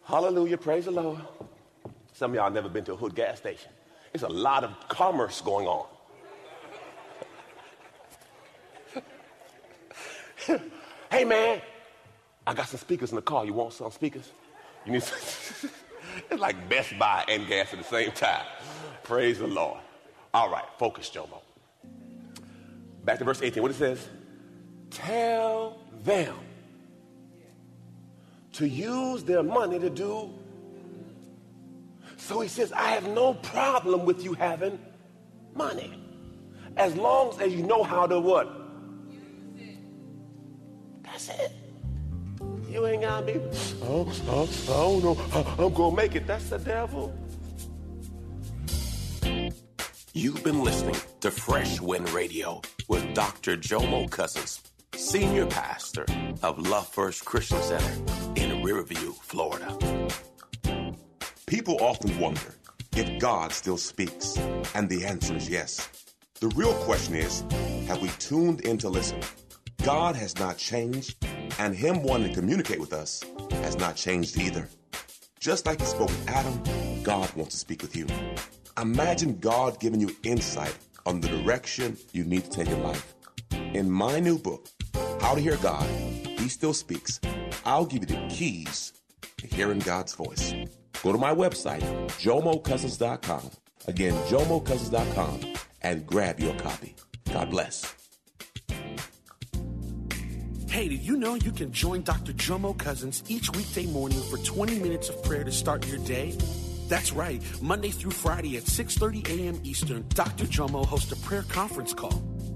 Hallelujah. 0.05 0.57
Praise 0.57 0.85
the 0.85 0.93
Lord. 0.93 1.21
Some 2.13 2.31
of 2.31 2.37
y'all 2.37 2.51
never 2.51 2.69
been 2.69 2.85
to 2.85 2.93
a 2.93 2.97
hood 2.97 3.15
gas 3.15 3.39
station. 3.39 3.71
There's 4.13 4.23
a 4.23 4.29
lot 4.29 4.65
of 4.65 4.73
commerce 4.89 5.41
going 5.41 5.67
on. 5.67 5.87
hey, 11.11 11.25
man, 11.25 11.61
I 12.47 12.55
got 12.55 12.69
some 12.69 12.79
speakers 12.79 13.11
in 13.11 13.17
the 13.17 13.23
car. 13.23 13.45
You 13.45 13.53
want 13.53 13.73
some 13.73 13.91
speakers? 13.91 14.31
You 14.87 14.93
need 14.93 15.03
some? 15.03 15.71
it's 16.31 16.41
like 16.41 16.69
Best 16.69 16.97
Buy 16.99 17.25
and 17.29 17.47
gas 17.49 17.73
at 17.73 17.81
the 17.81 17.85
same 17.85 18.13
time. 18.13 18.47
Praise 19.03 19.41
the 19.41 19.49
Lord. 19.49 19.81
All 20.33 20.51
right, 20.51 20.65
focus, 20.79 21.11
Jomo. 21.11 21.41
Back 23.05 23.19
to 23.19 23.25
verse 23.25 23.43
18. 23.43 23.63
What 23.63 23.73
it 23.73 23.75
says? 23.75 24.09
Tell 24.97 25.77
them 26.05 26.35
to 28.55 28.67
use 28.67 29.25
their 29.25 29.43
money 29.43 29.79
to 29.79 29.91
do. 29.91 30.31
So 32.17 32.41
he 32.41 32.49
says, 32.49 32.73
I 32.73 32.93
have 32.93 33.07
no 33.07 33.35
problem 33.35 34.07
with 34.07 34.25
you 34.25 34.33
having 34.33 34.79
money. 35.55 36.03
As 36.79 36.97
long 36.97 37.39
as 37.43 37.53
you 37.53 37.63
know 37.63 37.83
how 37.83 38.07
to 38.07 38.19
what? 38.19 38.51
That's 41.03 41.29
it. 41.29 41.53
You 42.71 42.87
ain't 42.87 43.03
gotta 43.03 43.27
be, 43.27 43.35
oh, 43.83 44.11
oh, 44.29 44.49
I 44.65 44.67
don't 44.67 45.05
know, 45.05 45.55
I'm 45.63 45.75
gonna 45.75 45.95
make 45.95 46.15
it. 46.15 46.27
That's 46.27 46.49
the 46.49 46.59
devil. 46.59 47.15
You've 50.15 50.43
been 50.43 50.63
listening 50.63 50.97
to 51.21 51.31
Fresh 51.31 51.83
Wind 51.83 52.09
Radio 52.11 52.63
with 52.89 53.13
Dr. 53.13 53.59
Jomo 53.59 54.11
Cousins, 54.11 54.63
Senior 54.97 55.45
Pastor 55.45 56.07
of 56.43 56.59
Love 56.59 56.89
First 56.89 57.27
Christian 57.27 57.61
Center 57.61 58.03
in 58.35 58.63
Riverview, 58.63 59.13
Florida. 59.13 59.77
People 61.47 61.77
often 61.83 62.19
wonder 62.19 62.55
if 62.97 63.21
God 63.21 63.53
still 63.53 63.77
speaks, 63.77 64.39
and 64.75 64.89
the 64.89 65.05
answer 65.05 65.37
is 65.37 65.51
yes. 65.51 65.87
The 66.41 66.49
real 66.49 66.73
question 66.85 67.15
is 67.15 67.45
have 67.87 68.01
we 68.01 68.09
tuned 68.19 68.63
in 68.63 68.79
to 68.79 68.89
listen? 68.89 69.21
God 69.83 70.17
has 70.17 70.39
not 70.39 70.57
changed, 70.57 71.23
and 71.59 71.77
Him 71.77 72.03
wanting 72.03 72.31
to 72.31 72.35
communicate 72.35 72.81
with 72.81 72.95
us 72.95 73.23
has 73.51 73.77
not 73.77 73.97
changed 73.97 74.39
either. 74.39 74.67
Just 75.41 75.67
like 75.67 75.79
He 75.79 75.87
spoke 75.87 76.09
with 76.09 76.29
Adam, 76.29 77.03
God 77.03 77.31
wants 77.37 77.53
to 77.53 77.59
speak 77.59 77.83
with 77.83 77.95
you. 77.95 78.07
Imagine 78.81 79.37
God 79.39 79.79
giving 79.79 80.01
you 80.01 80.17
insight 80.23 80.77
on 81.05 81.21
the 81.21 81.29
direction 81.29 81.99
you 82.13 82.25
need 82.25 82.45
to 82.45 82.51
take 82.51 82.69
in 82.69 82.83
life. 82.83 83.15
In 83.51 83.91
my 83.91 84.21
new 84.21 84.39
book, 84.39 84.69
How 85.27 85.35
to 85.35 85.41
Hear 85.41 85.57
God, 85.57 85.85
He 86.39 86.49
Still 86.49 86.73
Speaks, 86.73 87.19
I'll 87.65 87.85
give 87.85 88.09
you 88.09 88.17
the 88.17 88.29
keys 88.29 88.93
to 89.39 89.49
hearing 89.49 89.81
God's 89.81 90.15
voice. 90.15 90.55
Go 91.03 91.11
to 91.11 91.19
my 91.19 91.35
website, 91.35 91.83
jomocousins.com. 92.11 93.51
Again, 93.89 94.15
jomocousins.com, 94.29 95.55
and 95.83 96.07
grab 96.07 96.39
your 96.39 96.55
copy. 96.55 96.95
God 97.33 97.51
bless. 97.51 97.93
Hey, 100.69 100.87
did 100.91 101.01
you 101.01 101.17
know 101.17 101.35
you 101.35 101.51
can 101.51 101.73
join 101.73 102.03
Dr. 102.03 102.33
Jomo 102.33 102.79
Cousins 102.79 103.25
each 103.27 103.51
weekday 103.51 103.87
morning 103.87 104.23
for 104.31 104.39
20 104.39 104.79
minutes 104.79 105.09
of 105.09 105.21
prayer 105.25 105.43
to 105.43 105.51
start 105.51 105.89
your 105.89 105.99
day? 105.99 106.39
That's 106.87 107.11
right. 107.13 107.43
Monday 107.61 107.91
through 107.91 108.13
Friday 108.13 108.59
at 108.59 108.63
6:30 108.63 109.27
a.m. 109.29 109.61
Eastern, 109.65 110.07
Dr. 110.11 110.45
Jomo 110.45 110.87
hosts 110.87 111.11
a 111.11 111.17
prayer 111.17 111.43
conference 111.49 111.93
call. 111.93 112.23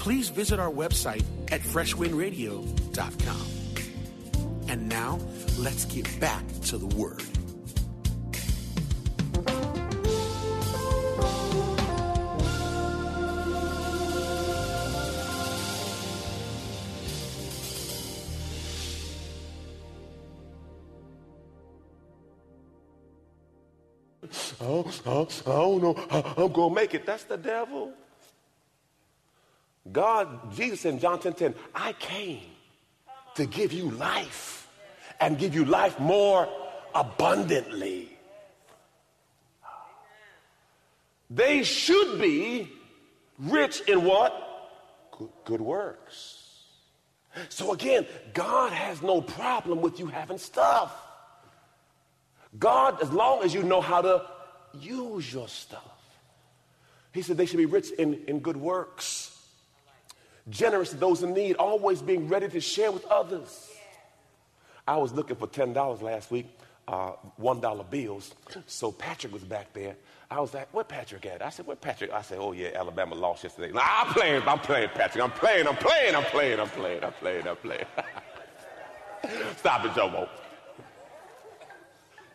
please 0.00 0.30
visit 0.30 0.58
our 0.58 0.70
website 0.70 1.24
at 1.52 1.60
freshwindradio.com. 1.60 3.46
And 4.68 4.88
now, 4.88 5.20
let's 5.58 5.84
get 5.84 6.08
back 6.18 6.42
to 6.62 6.78
the 6.78 6.86
Word. 6.96 7.22
Oh, 24.62 24.90
oh, 25.06 25.28
I 25.46 25.50
don't 25.50 25.82
know. 25.82 25.96
I'm 26.36 26.52
going 26.52 26.70
to 26.70 26.74
make 26.74 26.94
it. 26.94 27.04
That's 27.04 27.24
the 27.24 27.36
devil. 27.36 27.92
God, 29.92 30.54
Jesus 30.54 30.84
in 30.84 30.98
John 30.98 31.20
10 31.20 31.34
10, 31.34 31.54
I 31.74 31.92
came 31.94 32.42
to 33.34 33.46
give 33.46 33.72
you 33.72 33.90
life 33.90 34.68
and 35.20 35.38
give 35.38 35.54
you 35.54 35.64
life 35.64 35.98
more 35.98 36.48
abundantly. 36.94 38.16
They 41.30 41.62
should 41.62 42.20
be 42.20 42.70
rich 43.38 43.80
in 43.82 44.04
what? 44.04 44.46
Good, 45.44 45.60
works. 45.60 46.38
So 47.48 47.72
again, 47.72 48.06
God 48.34 48.72
has 48.72 49.02
no 49.02 49.20
problem 49.20 49.80
with 49.80 50.00
you 50.00 50.06
having 50.06 50.38
stuff. 50.38 50.92
God, 52.58 53.00
as 53.00 53.12
long 53.12 53.44
as 53.44 53.54
you 53.54 53.62
know 53.62 53.80
how 53.80 54.00
to 54.02 54.26
use 54.72 55.32
your 55.32 55.46
stuff. 55.46 55.82
He 57.12 57.22
said 57.22 57.36
they 57.36 57.46
should 57.46 57.58
be 57.58 57.66
rich 57.66 57.90
in, 57.92 58.14
in 58.26 58.40
good 58.40 58.56
works, 58.56 59.29
generous 60.50 60.90
to 60.90 60.96
those 60.96 61.22
in 61.22 61.32
need, 61.32 61.56
always 61.56 62.02
being 62.02 62.28
ready 62.28 62.48
to 62.48 62.60
share 62.60 62.92
with 62.92 63.04
others. 63.06 63.70
I 64.86 64.96
was 64.96 65.12
looking 65.12 65.36
for 65.36 65.46
$10 65.46 66.02
last 66.02 66.30
week. 66.30 66.46
uh, 66.88 67.12
$1 67.40 67.90
bills. 67.90 68.34
So 68.66 68.90
Patrick 68.90 69.32
was 69.32 69.44
back 69.44 69.72
there. 69.72 69.94
I 70.30 70.40
was 70.40 70.52
like, 70.54 70.72
where 70.72 70.84
Patrick 70.84 71.24
at? 71.26 71.40
I 71.42 71.50
said, 71.50 71.66
where 71.66 71.76
Patrick? 71.76 72.12
I 72.12 72.22
said, 72.22 72.38
oh 72.40 72.52
yeah, 72.52 72.70
Alabama 72.74 73.14
lost 73.14 73.44
yesterday. 73.44 73.72
Nah, 73.72 73.80
I'm 73.84 74.12
playing, 74.12 74.42
I'm 74.46 74.58
playing, 74.58 74.88
Patrick. 74.94 75.22
I'm 75.22 75.30
playing, 75.30 75.66
I'm 75.68 75.76
playing, 75.76 76.14
I'm 76.14 76.24
playing, 76.24 76.58
I'm 76.60 76.68
playing, 76.68 77.04
I'm 77.04 77.12
playing, 77.12 77.48
I'm 77.48 77.56
playing. 77.56 77.84
Stop 79.56 79.84
it, 79.84 79.92
Jomo. 79.92 80.28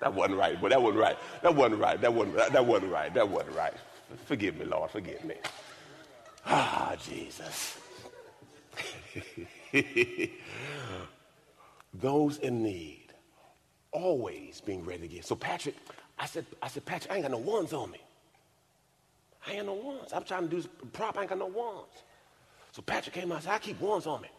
That 0.02 0.14
wasn't 0.14 0.38
right, 0.38 0.62
but 0.62 0.70
that 0.70 0.82
wasn't 0.82 1.02
right. 1.02 1.18
That 1.42 1.56
wasn't 1.56 1.82
right. 1.82 2.00
That 2.00 2.14
wasn't 2.14 2.36
right. 2.36 2.52
That 2.54 2.66
wasn't 2.66 2.92
right. 2.92 3.14
That 3.14 3.30
wasn't 3.30 3.56
right. 3.56 3.74
Forgive 4.26 4.58
me, 4.58 4.66
Lord. 4.66 4.92
Forgive 4.92 5.24
me. 5.26 5.36
Ah, 6.46 6.96
Jesus. 7.04 7.78
Those 11.94 12.38
in 12.38 12.63
need, 12.63 13.08
always 13.91 14.62
being 14.62 14.86
ready 14.86 15.08
to 15.08 15.08
give. 15.08 15.25
So 15.25 15.36
Patrick, 15.36 15.75
I 16.20 16.25
said, 16.25 16.46
I 16.62 16.67
said, 16.67 16.86
Patrick, 16.86 17.12
I 17.12 17.15
ain't 17.15 17.24
got 17.24 17.32
no 17.32 17.38
ones 17.38 17.74
on 17.74 17.91
me. 17.91 18.00
I 19.48 19.51
ain't 19.51 19.65
got 19.65 19.75
no 19.75 19.82
ones. 19.82 20.12
I'm 20.13 20.24
trying 20.24 20.50
to 20.50 20.62
do 20.62 20.67
prop. 20.94 21.17
I 21.17 21.22
ain't 21.22 21.29
got 21.29 21.39
no 21.39 21.46
ones. 21.48 21.88
So 22.72 22.82
Patrick 22.82 23.15
came 23.15 23.32
out 23.32 23.36
and 23.36 23.44
said, 23.46 23.53
I 23.53 23.60
keep 23.60 23.79
ones 23.79 24.08
on 24.08 24.22
me. 24.22 24.29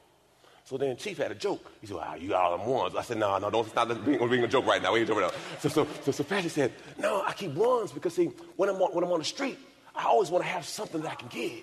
So 0.65 0.77
then 0.77 0.97
Chief 0.97 1.17
had 1.19 1.31
a 1.31 1.35
joke. 1.35 1.71
He 1.81 1.87
said, 1.87 1.97
well, 1.97 2.17
you 2.19 2.31
got 2.31 2.43
all 2.43 2.59
them 2.59 2.67
ones. 2.67 2.97
I 2.97 3.03
said, 3.03 3.19
no, 3.19 3.39
no, 3.39 3.51
don't 3.51 3.69
stop 3.69 3.89
being, 4.05 4.19
being 4.29 4.43
a 4.43 4.49
joke 4.49 4.67
right 4.67 4.83
now. 4.83 4.93
We 4.93 5.01
ain't 5.01 5.09
joking. 5.09 5.31
So, 5.61 5.69
so, 5.69 5.87
so, 6.05 6.11
so 6.11 6.25
Patrick 6.25 6.53
said, 6.53 6.73
no, 6.99 7.23
I 7.23 7.33
keep 7.35 7.53
ones 7.53 7.93
because, 7.93 8.15
see, 8.15 8.33
when 8.57 8.69
I'm, 8.69 8.83
on, 8.83 8.93
when 8.93 9.05
I'm 9.05 9.13
on 9.13 9.21
the 9.21 9.25
street, 9.25 9.59
I 9.95 10.07
always 10.07 10.29
want 10.29 10.45
to 10.45 10.51
have 10.51 10.67
something 10.67 11.01
that 11.03 11.13
I 11.13 11.15
can 11.15 11.29
give. 11.29 11.63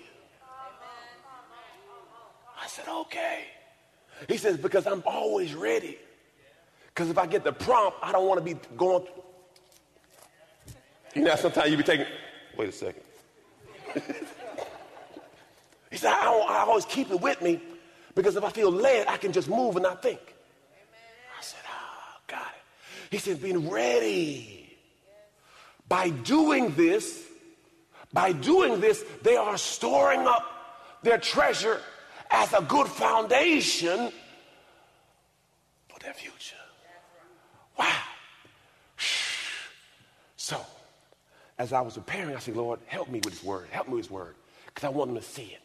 I 2.64 2.66
said, 2.66 2.88
okay. 2.88 3.44
He 4.26 4.38
says, 4.38 4.56
because 4.56 4.86
I'm 4.86 5.02
always 5.04 5.54
ready. 5.54 5.98
Because 6.88 7.10
if 7.10 7.18
I 7.18 7.26
get 7.26 7.44
the 7.44 7.52
prompt, 7.52 7.98
I 8.02 8.10
don't 8.10 8.26
want 8.26 8.38
to 8.38 8.54
be 8.54 8.58
going. 8.76 9.04
You 11.14 11.22
know, 11.22 11.36
sometimes 11.36 11.70
you 11.70 11.76
be 11.76 11.82
taking, 11.82 12.06
wait 12.56 12.70
a 12.70 12.72
second. 12.72 13.02
he 15.90 15.96
said, 15.96 16.12
I, 16.12 16.24
I 16.24 16.64
always 16.66 16.86
keep 16.86 17.10
it 17.10 17.20
with 17.20 17.42
me 17.42 17.60
because 18.14 18.34
if 18.36 18.44
I 18.44 18.50
feel 18.50 18.70
led, 18.70 19.08
I 19.08 19.18
can 19.18 19.32
just 19.32 19.48
move 19.48 19.76
and 19.76 19.82
not 19.82 20.02
think. 20.02 20.20
I 21.38 21.42
said, 21.42 21.60
oh, 21.68 22.20
got 22.28 22.40
it. 22.40 23.10
He 23.10 23.18
said, 23.18 23.42
being 23.42 23.68
ready. 23.68 24.74
By 25.86 26.08
doing 26.08 26.74
this, 26.74 27.24
by 28.12 28.32
doing 28.32 28.80
this, 28.80 29.04
they 29.22 29.36
are 29.36 29.58
storing 29.58 30.26
up 30.26 30.98
their 31.02 31.18
treasure 31.18 31.80
as 32.34 32.52
a 32.52 32.62
good 32.62 32.88
foundation 32.88 34.10
for 35.88 35.98
their 36.00 36.12
future. 36.12 36.56
Wow. 37.78 38.02
So, 40.36 40.60
as 41.58 41.72
I 41.72 41.80
was 41.80 41.94
preparing, 41.94 42.34
I 42.34 42.40
said, 42.40 42.56
Lord, 42.56 42.80
help 42.86 43.08
me 43.08 43.20
with 43.24 43.34
this 43.34 43.44
word. 43.44 43.68
Help 43.70 43.86
me 43.86 43.94
with 43.94 44.04
this 44.04 44.10
word. 44.10 44.34
Because 44.66 44.84
I 44.84 44.88
want 44.88 45.12
them 45.12 45.22
to 45.22 45.26
see 45.26 45.44
it. 45.44 45.62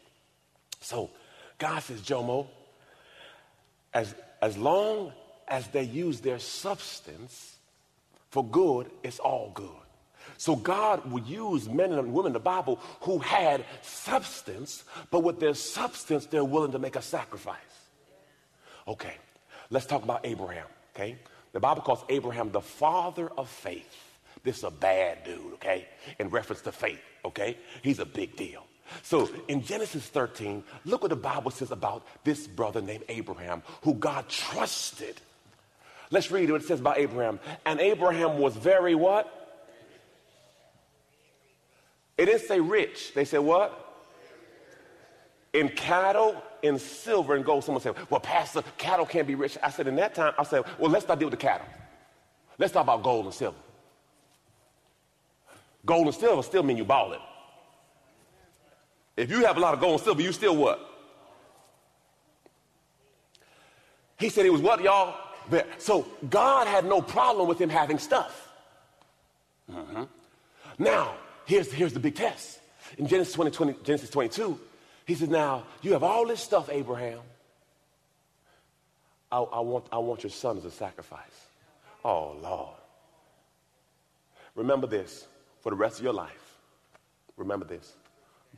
So, 0.80 1.10
God 1.58 1.80
says, 1.80 2.02
Jomo, 2.02 2.48
as, 3.94 4.14
as 4.42 4.58
long 4.58 5.12
as 5.48 5.68
they 5.70 5.84
use 5.84 6.22
their 6.22 6.40
substance 6.40 7.58
for 8.30 8.46
good, 8.46 8.92
it's 9.04 9.20
all 9.20 9.52
good. 9.54 9.70
So 10.40 10.56
God 10.56 11.12
would 11.12 11.28
use 11.28 11.68
men 11.68 11.92
and 11.92 12.14
women 12.14 12.30
in 12.30 12.34
the 12.34 12.40
Bible 12.40 12.80
who 13.02 13.20
had 13.20 13.66
substance, 13.82 14.86
but 15.12 15.20
with 15.20 15.42
their 15.42 15.54
substance, 15.54 16.28
they're 16.28 16.46
willing 16.46 16.72
to 16.72 16.80
make 16.80 16.96
a 16.96 17.02
sacrifice. 17.02 17.58
Okay, 18.88 19.16
let's 19.70 19.86
talk 19.86 20.02
about 20.02 20.22
Abraham, 20.26 20.66
okay? 20.96 21.18
The 21.52 21.60
Bible 21.60 21.82
calls 21.82 22.06
Abraham 22.08 22.54
the 22.54 22.62
father 22.62 23.30
of 23.38 23.50
faith. 23.50 23.94
This 24.42 24.60
is 24.60 24.64
a 24.64 24.72
bad 24.72 25.26
dude, 25.26 25.56
okay? 25.56 25.90
In 26.20 26.30
reference 26.30 26.62
to 26.62 26.72
faith, 26.72 27.02
okay? 27.26 27.58
He's 27.82 28.00
a 28.00 28.06
big 28.06 28.38
deal. 28.38 28.66
So 29.04 29.30
in 29.50 29.62
Genesis 29.62 30.08
13, 30.08 30.64
look 30.86 31.02
what 31.02 31.10
the 31.10 31.18
Bible 31.18 31.52
says 31.52 31.72
about 31.72 32.08
this 32.24 32.48
brother 32.48 32.82
named 32.82 33.04
Abraham, 33.10 33.62
who 33.82 33.94
God 33.94 34.30
trusted. 34.30 35.20
Let's 36.12 36.32
read 36.32 36.50
what 36.50 36.62
it 36.62 36.68
says 36.68 36.80
about 36.80 36.98
Abraham. 36.98 37.42
And 37.66 37.82
Abraham 37.82 38.38
was 38.38 38.56
very 38.56 38.96
what? 38.96 39.36
It 42.20 42.26
didn't 42.26 42.42
say 42.42 42.60
rich. 42.60 43.14
They 43.14 43.24
said 43.24 43.40
what? 43.40 43.96
In 45.54 45.70
cattle, 45.70 46.44
in 46.62 46.78
silver, 46.78 47.34
and 47.34 47.46
gold. 47.46 47.64
Someone 47.64 47.82
said, 47.82 47.96
well, 48.10 48.20
Pastor, 48.20 48.62
cattle 48.78 49.06
can't 49.06 49.26
be 49.26 49.36
rich. 49.36 49.58
I 49.64 49.70
said, 49.70 49.88
in 49.88 49.96
that 49.96 50.16
time, 50.16 50.34
I 50.38 50.44
said, 50.44 50.66
well, 50.78 50.92
let's 50.92 51.08
not 51.08 51.18
deal 51.18 51.30
with 51.30 51.40
the 51.40 51.46
cattle. 51.46 51.66
Let's 52.58 52.74
talk 52.74 52.84
about 52.84 53.04
gold 53.04 53.24
and 53.24 53.34
silver. 53.34 53.56
Gold 55.86 56.08
and 56.08 56.16
silver 56.16 56.44
still 56.44 56.62
mean 56.62 56.76
you 56.76 56.84
balling. 56.84 57.22
If 59.16 59.32
you 59.32 59.46
have 59.46 59.56
a 59.56 59.62
lot 59.62 59.74
of 59.74 59.80
gold 59.80 59.94
and 59.94 60.02
silver, 60.02 60.22
you 60.22 60.34
still 60.34 60.58
what? 60.58 60.78
He 64.20 64.28
said 64.28 64.44
he 64.44 64.50
was 64.50 64.62
what, 64.62 64.84
y'all? 64.84 65.16
So 65.78 66.06
God 66.30 66.68
had 66.68 66.84
no 66.84 67.02
problem 67.02 67.48
with 67.48 67.62
him 67.62 67.70
having 67.70 67.98
stuff. 67.98 68.50
Mm-hmm. 69.72 70.04
Now, 70.80 71.14
here's, 71.50 71.72
here's 71.72 71.94
the 71.94 72.00
big 72.00 72.16
test. 72.16 72.60
In 72.98 73.08
Genesis, 73.08 73.34
20, 73.34 73.52
20, 73.52 73.76
Genesis 73.84 74.10
22, 74.10 74.60
he 75.06 75.16
says, 75.16 75.30
Now, 75.30 75.64
you 75.82 75.94
have 75.94 76.04
all 76.04 76.26
this 76.26 76.40
stuff, 76.40 76.70
Abraham. 76.72 77.20
I, 79.32 79.40
I, 79.40 79.60
want, 79.60 79.86
I 79.92 79.98
want 79.98 80.24
your 80.24 80.30
son 80.32 80.58
as 80.58 80.66
a 80.66 80.72
sacrifice. 80.72 81.48
Oh, 82.06 82.36
Lord. 82.42 82.76
Remember 84.56 84.88
this 84.88 85.26
for 85.62 85.70
the 85.70 85.76
rest 85.76 86.00
of 86.00 86.04
your 86.04 86.14
life. 86.14 86.58
Remember 87.38 87.66
this 87.66 87.94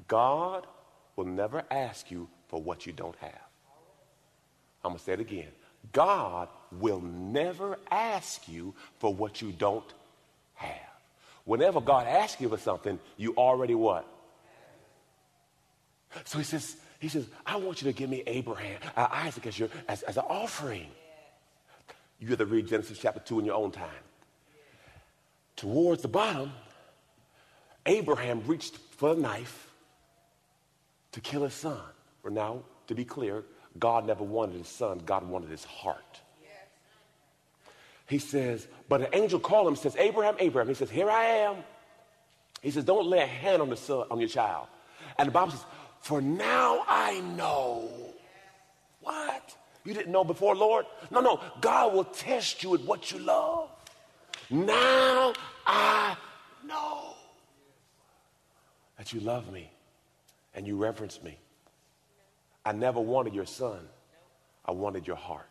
God 0.08 0.68
will 1.16 1.26
never 1.26 1.64
ask 1.72 2.12
you 2.12 2.28
for 2.48 2.62
what 2.62 2.86
you 2.86 2.94
don't 2.94 3.16
have. 3.18 3.48
I'm 4.84 4.92
going 4.92 4.98
to 4.98 5.04
say 5.04 5.14
it 5.14 5.20
again. 5.20 5.50
God 5.92 6.50
will 6.72 7.02
never 7.02 7.78
ask 7.90 8.48
you 8.48 8.74
for 9.00 9.14
what 9.14 9.42
you 9.42 9.52
don't 9.52 9.94
have. 10.56 10.91
Whenever 11.46 11.82
God 11.82 12.08
asks 12.08 12.42
you 12.42 12.50
for 12.50 12.58
something, 12.58 13.00
you 13.18 13.34
already 13.36 13.76
what? 13.76 14.08
So 16.26 16.38
he 16.38 16.44
says, 16.44 16.76
he 17.00 17.08
says, 17.08 17.26
I 17.46 17.56
want 17.56 17.82
you 17.82 17.92
to 17.92 17.98
give 17.98 18.10
me 18.10 18.24
Abraham, 18.28 18.80
uh, 18.96 19.08
Isaac 19.10 19.48
as, 19.48 19.58
your, 19.58 19.70
as, 19.88 20.04
as 20.04 20.18
an 20.18 20.24
offering. 20.28 20.88
You 22.20 22.28
have 22.28 22.38
to 22.38 22.46
read 22.46 22.68
Genesis 22.68 23.00
chapter 23.00 23.20
2 23.20 23.40
in 23.40 23.46
your 23.46 23.56
own 23.56 23.72
time. 23.72 23.90
Towards 25.56 26.02
the 26.02 26.08
bottom, 26.08 26.52
Abraham 27.86 28.44
reached 28.46 28.78
for 28.78 29.16
the 29.16 29.22
knife 29.22 29.72
to 31.14 31.22
kill 31.22 31.44
his 31.44 31.54
son. 31.54 31.80
Well, 32.24 32.34
now, 32.34 32.64
to 32.88 32.96
be 32.96 33.06
clear, 33.06 33.44
God 33.80 34.06
never 34.06 34.24
wanted 34.24 34.58
his 34.58 34.68
son, 34.68 35.02
God 35.06 35.28
wanted 35.28 35.50
his 35.50 35.64
heart. 35.64 36.22
He 38.12 38.20
says, 38.20 38.68
but 38.90 39.00
an 39.00 39.08
angel 39.14 39.40
called 39.40 39.70
him 39.70 39.78
says, 39.78 39.96
Abraham, 39.96 40.36
Abraham. 40.38 40.68
He 40.68 40.74
says, 40.74 40.90
Here 40.90 41.10
I 41.10 41.24
am. 41.24 41.56
He 42.62 42.70
says, 42.70 42.84
Don't 42.84 43.08
lay 43.08 43.22
a 43.22 43.26
hand 43.26 43.62
on 43.62 43.70
the 43.70 43.78
son, 43.78 44.04
on 44.12 44.20
your 44.20 44.28
child. 44.28 44.68
And 45.18 45.30
the 45.30 45.32
Bible 45.32 45.54
says, 45.54 45.64
For 46.02 46.20
now 46.20 46.84
I 46.90 47.22
know. 47.22 47.90
What? 49.00 49.56
You 49.86 49.94
didn't 49.94 50.12
know 50.12 50.26
before, 50.26 50.58
Lord? 50.58 50.88
No, 51.10 51.22
no. 51.22 51.40
God 51.62 51.94
will 51.94 52.04
test 52.04 52.64
you 52.64 52.76
at 52.76 52.82
what 52.82 53.14
you 53.14 53.20
love. 53.20 53.70
Now 54.50 55.32
I 55.66 56.18
know 56.68 57.14
that 58.98 59.14
you 59.14 59.22
love 59.22 59.50
me 59.54 59.72
and 60.54 60.68
you 60.68 60.76
reverence 60.76 61.24
me. 61.24 61.38
I 62.66 62.74
never 62.74 63.00
wanted 63.00 63.34
your 63.34 63.46
son, 63.46 63.80
I 64.66 64.74
wanted 64.74 65.08
your 65.08 65.16
heart. 65.16 65.51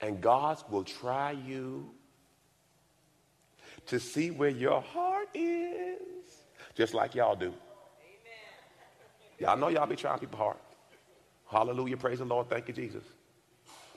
And 0.00 0.20
God 0.20 0.62
will 0.70 0.84
try 0.84 1.32
you 1.32 1.90
to 3.86 3.98
see 3.98 4.30
where 4.30 4.50
your 4.50 4.80
heart 4.80 5.28
is, 5.34 5.98
just 6.74 6.94
like 6.94 7.14
y'all 7.14 7.34
do. 7.34 7.52
Y'all 9.38 9.56
know 9.56 9.68
y'all 9.68 9.86
be 9.86 9.96
trying 9.96 10.18
people's 10.18 10.38
heart. 10.38 10.58
Hallelujah. 11.50 11.96
Praise 11.96 12.18
the 12.18 12.24
Lord. 12.24 12.48
Thank 12.48 12.68
you, 12.68 12.74
Jesus. 12.74 13.04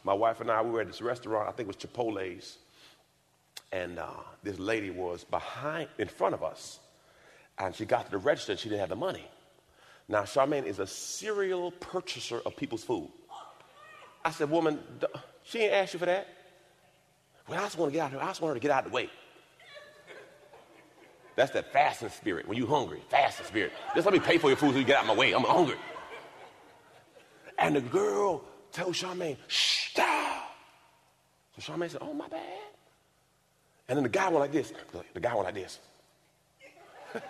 My 0.03 0.13
wife 0.13 0.39
and 0.41 0.49
I, 0.49 0.61
we 0.61 0.71
were 0.71 0.81
at 0.81 0.87
this 0.87 1.01
restaurant, 1.01 1.47
I 1.47 1.51
think 1.51 1.67
it 1.67 1.75
was 1.75 1.77
Chipotle's. 1.77 2.57
And 3.71 3.99
uh, 3.99 4.07
this 4.43 4.59
lady 4.59 4.89
was 4.89 5.23
behind, 5.23 5.87
in 5.97 6.07
front 6.07 6.33
of 6.33 6.43
us. 6.43 6.79
And 7.57 7.75
she 7.75 7.85
got 7.85 8.05
to 8.05 8.11
the 8.11 8.17
register 8.17 8.53
and 8.53 8.59
she 8.59 8.69
didn't 8.69 8.81
have 8.81 8.89
the 8.89 8.95
money. 8.95 9.27
Now, 10.07 10.23
Charmaine 10.23 10.65
is 10.65 10.79
a 10.79 10.87
serial 10.87 11.71
purchaser 11.71 12.41
of 12.45 12.55
people's 12.57 12.83
food. 12.83 13.09
I 14.25 14.31
said, 14.31 14.49
woman, 14.49 14.79
she 15.51 15.59
ain't 15.59 15.73
asked 15.73 15.93
you 15.93 15.99
for 15.99 16.05
that. 16.05 16.27
Well, 17.47 17.59
I 17.59 17.63
just 17.63 17.77
want 17.77 17.91
to 17.91 17.93
get 17.93 18.03
out 18.03 18.05
of 18.07 18.11
here. 18.13 18.21
I 18.21 18.27
just 18.27 18.41
want 18.41 18.51
her 18.51 18.55
to 18.55 18.61
get 18.61 18.71
out 18.71 18.85
of 18.85 18.91
the 18.91 18.95
way. 18.95 19.09
That's 21.35 21.51
that 21.51 21.73
fasting 21.73 22.09
spirit. 22.09 22.47
When 22.47 22.57
you 22.57 22.65
hungry, 22.65 23.01
fasting 23.09 23.45
spirit. 23.45 23.73
Just 23.93 24.05
let 24.05 24.13
me 24.13 24.19
pay 24.19 24.37
for 24.37 24.47
your 24.47 24.55
food 24.55 24.71
so 24.73 24.79
you 24.79 24.85
get 24.85 24.97
out 24.97 25.01
of 25.03 25.07
my 25.07 25.15
way. 25.15 25.33
I'm 25.33 25.43
hungry. 25.43 25.75
And 27.57 27.75
the 27.75 27.81
girl 27.81 28.43
told 28.71 28.93
Charmaine, 28.93 29.35
stop. 29.49 30.55
So 31.57 31.73
Charmaine 31.73 31.89
said, 31.89 32.01
oh, 32.01 32.13
my 32.13 32.29
bad. 32.29 32.41
And 33.89 33.97
then 33.97 34.03
the 34.03 34.09
guy 34.09 34.29
went 34.29 34.39
like 34.39 34.53
this. 34.53 34.71
The 35.13 35.19
guy 35.19 35.33
went 35.33 35.45
like 35.45 35.55
this. 35.55 35.79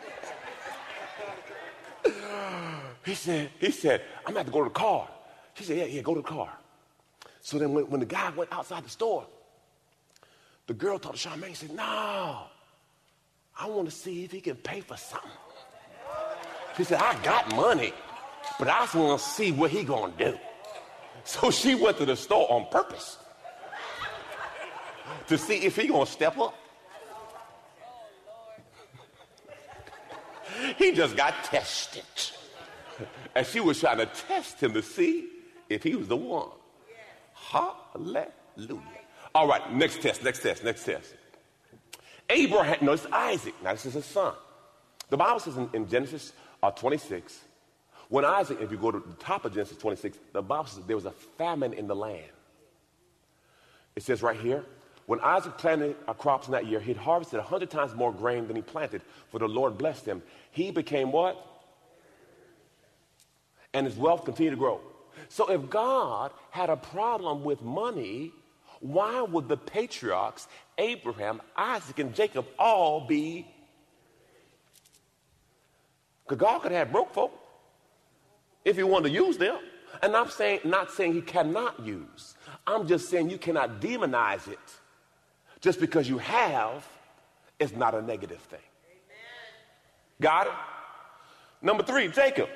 he 3.04 3.16
said, 3.16 3.50
he 3.60 3.72
said, 3.72 4.04
I'm 4.20 4.34
gonna 4.34 4.40
have 4.40 4.46
to 4.46 4.54
go 4.54 4.60
to 4.60 4.66
the 4.66 4.70
car. 4.70 5.10
She 5.56 5.64
said, 5.64 5.78
yeah, 5.78 5.86
yeah, 5.86 6.02
go 6.02 6.14
to 6.14 6.22
the 6.22 6.28
car. 6.28 6.52
So 7.42 7.58
then 7.58 7.74
when, 7.74 7.90
when 7.90 8.00
the 8.00 8.06
guy 8.06 8.30
went 8.30 8.54
outside 8.54 8.86
the 8.86 8.90
store, 8.90 9.26
the 10.68 10.74
girl 10.74 11.00
talked 11.00 11.18
to 11.18 11.30
Charmaine, 11.30 11.56
said, 11.56 11.72
no, 11.72 12.44
I 13.60 13.68
want 13.68 13.90
to 13.90 13.96
see 13.96 14.24
if 14.24 14.32
he 14.32 14.42
can 14.42 14.56
pay 14.56 14.82
for 14.82 14.96
something. 14.96 15.30
She 16.78 16.84
said, 16.84 17.02
I 17.02 17.22
got 17.24 17.54
money, 17.56 17.94
but 18.58 18.70
I 18.70 18.82
just 18.82 18.96
want 18.96 19.20
to 19.20 19.28
see 19.28 19.52
what 19.52 19.72
he 19.72 19.84
gonna 19.84 20.14
do. 20.18 20.38
So 21.24 21.52
she 21.52 21.76
went 21.76 21.98
to 21.98 22.06
the 22.08 22.16
store 22.16 22.52
on 22.52 22.66
purpose 22.72 23.18
to 25.28 25.38
see 25.38 25.58
if 25.58 25.76
he 25.76 25.88
gonna 25.88 26.08
step 26.08 26.36
up. 26.40 26.56
he 30.78 30.94
just 30.94 31.16
got 31.16 31.36
tested. 31.44 32.04
And 33.36 33.46
she 33.46 33.60
was 33.60 33.80
trying 33.80 33.98
to 33.98 34.08
test 34.08 34.62
him 34.62 34.74
to 34.74 34.82
see 34.82 35.28
if 35.70 35.84
he 35.84 35.96
was 35.96 36.08
the 36.08 36.18
one. 36.18 36.50
Hallelujah. 37.50 38.32
All 39.34 39.48
right, 39.48 39.74
next 39.74 40.02
test, 40.02 40.24
next 40.24 40.42
test, 40.44 40.64
next 40.64 40.84
test. 40.86 41.16
Abraham, 42.30 42.78
no, 42.82 42.94
it's 42.94 43.06
Isaac. 43.08 43.54
Now, 43.64 43.72
this 43.72 43.86
is 43.86 43.94
his 43.94 44.06
son. 44.06 44.34
The 45.10 45.18
Bible 45.18 45.40
says 45.40 45.58
in, 45.58 45.70
in 45.74 45.88
Genesis 45.88 46.34
uh, 46.64 46.72
26, 46.72 47.40
when 48.10 48.26
Isaac, 48.26 48.60
if 48.62 48.72
you 48.72 48.78
go 48.78 48.92
to 48.92 49.00
the 49.00 49.16
top 49.16 49.46
of 49.46 49.54
Genesis 49.54 49.78
26, 49.78 50.18
the 50.34 50.42
Bible 50.42 50.66
says 50.66 50.86
there 50.86 50.96
was 50.96 51.06
a 51.06 51.12
famine 51.12 51.74
in 51.74 51.88
the 51.88 51.96
land. 51.96 52.30
It 53.96 54.04
says 54.04 54.22
right 54.22 54.40
here, 54.40 54.64
when 55.08 55.20
Isaac 55.22 55.58
planted 55.58 55.96
crops 56.18 56.48
in 56.48 56.54
that 56.54 56.68
year, 56.68 56.80
he'd 56.80 56.98
harvested 56.98 57.40
a 57.40 57.44
hundred 57.44 57.70
times 57.70 57.94
more 57.94 58.14
grain 58.14 58.48
than 58.48 58.56
he 58.56 58.62
planted, 58.62 59.02
for 59.30 59.40
the 59.40 59.48
Lord 59.48 59.78
blessed 59.78 60.06
him. 60.06 60.22
He 60.52 60.72
became 60.72 61.12
what? 61.12 61.46
And 63.74 63.86
his 63.86 63.98
wealth 63.98 64.24
continued 64.26 64.52
to 64.52 64.58
grow. 64.58 64.80
So 65.32 65.50
if 65.50 65.70
God 65.70 66.34
had 66.50 66.70
a 66.70 66.76
problem 66.76 67.46
with 67.46 67.62
money, 67.62 68.34
why 68.82 69.22
would 69.22 69.48
the 69.48 69.56
patriarchs, 69.56 70.50
Abraham, 70.78 71.42
Isaac, 71.56 72.00
and 72.00 72.14
Jacob, 72.14 72.46
all 72.60 73.08
be? 73.08 73.48
Because 76.26 76.38
God 76.38 76.60
could 76.60 76.74
have 76.74 76.92
broke 76.92 77.14
folk 77.14 77.32
if 78.66 78.76
he 78.76 78.84
wanted 78.84 79.08
to 79.08 79.16
use 79.16 79.38
them. 79.38 79.56
And 80.02 80.18
I'm 80.18 80.30
saying, 80.30 80.60
not 80.66 80.92
saying 80.92 81.14
he 81.14 81.22
cannot 81.22 81.80
use. 81.80 82.36
I'm 82.68 82.86
just 82.86 83.10
saying 83.10 83.30
you 83.30 83.38
cannot 83.38 83.80
demonize 83.80 84.50
it. 84.50 84.60
Just 85.62 85.80
because 85.80 86.10
you 86.10 86.18
have 86.18 86.86
it's 87.58 87.74
not 87.74 87.96
a 87.96 88.02
negative 88.02 88.42
thing. 88.42 88.60
Got 90.20 90.48
it? 90.48 90.54
Number 91.62 91.84
three, 91.84 92.10
Jacob. 92.10 92.50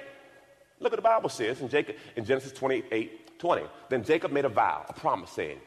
Look 0.79 0.91
what 0.91 0.97
the 0.97 1.01
Bible 1.01 1.29
says 1.29 1.61
in 1.61 1.69
Jacob 1.69 1.95
in 2.15 2.25
Genesis 2.25 2.51
28, 2.51 3.39
20. 3.39 3.63
Then 3.89 4.03
Jacob 4.03 4.31
made 4.31 4.45
a 4.45 4.49
vow, 4.49 4.85
a 4.87 4.93
promise, 4.93 5.31
saying, 5.31 5.59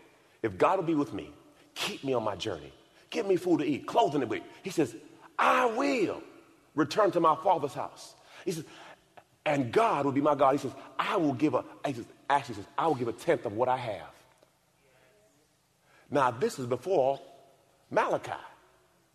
If 0.43 0.59
God 0.59 0.79
will 0.79 0.85
be 0.85 0.95
with 0.95 1.13
me, 1.13 1.33
keep 1.75 2.05
me 2.05 2.13
on 2.13 2.25
my 2.25 2.37
journey, 2.37 2.73
give 3.11 3.27
me 3.27 3.37
food 3.37 3.61
to 3.61 3.65
eat, 3.65 3.87
clothing 3.87 4.21
to 4.21 4.27
wear. 4.27 4.41
He 4.63 4.71
says, 4.71 4.95
I 5.39 5.67
will 5.67 6.23
return 6.75 7.11
to 7.13 7.21
my 7.21 7.37
father's 7.43 7.75
house. 7.75 8.15
He 8.45 8.53
says, 8.53 8.65
and 9.49 9.73
God 9.73 10.05
will 10.05 10.13
be 10.13 10.21
my 10.21 10.35
God. 10.35 10.53
He 10.53 10.59
says, 10.59 10.73
I 10.99 11.17
will 11.17 11.33
give 11.33 11.55
a, 11.55 11.65
he 11.87 11.95
says, 11.95 12.05
actually 12.29 12.57
says, 12.57 12.67
I 12.77 12.87
will 12.87 12.95
give 12.95 13.09
a 13.09 13.13
tenth 13.13 13.47
of 13.47 13.55
what 13.55 13.69
I 13.69 13.77
have. 13.77 14.11
Now, 16.11 16.31
this 16.31 16.59
is 16.59 16.67
before 16.67 17.21
Malachi, 17.91 18.33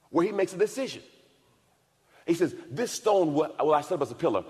where 0.09 0.25
he 0.25 0.31
makes 0.31 0.53
a 0.53 0.57
decision. 0.57 1.03
He 2.25 2.33
says, 2.33 2.55
This 2.69 2.91
stone 2.91 3.33
will, 3.33 3.53
will 3.59 3.73
I 3.73 3.81
set 3.81 3.93
up 3.93 4.01
as 4.01 4.11
a 4.11 4.15
pillar, 4.15 4.43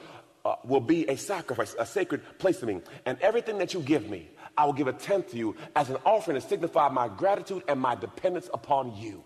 uh, 0.45 0.55
will 0.65 0.81
be 0.81 1.07
a 1.07 1.15
sacrifice, 1.15 1.75
a 1.79 1.85
sacred 1.85 2.21
place 2.37 2.59
to 2.59 2.65
me. 2.65 2.81
And 3.05 3.17
everything 3.21 3.57
that 3.59 3.73
you 3.73 3.79
give 3.79 4.09
me, 4.09 4.29
I 4.57 4.65
will 4.65 4.73
give 4.73 4.87
a 4.87 4.93
tenth 4.93 5.31
to 5.31 5.37
you 5.37 5.55
as 5.75 5.89
an 5.89 5.97
offering 6.05 6.39
to 6.39 6.47
signify 6.47 6.89
my 6.89 7.07
gratitude 7.07 7.63
and 7.67 7.79
my 7.79 7.95
dependence 7.95 8.49
upon 8.53 8.95
you. 8.95 9.23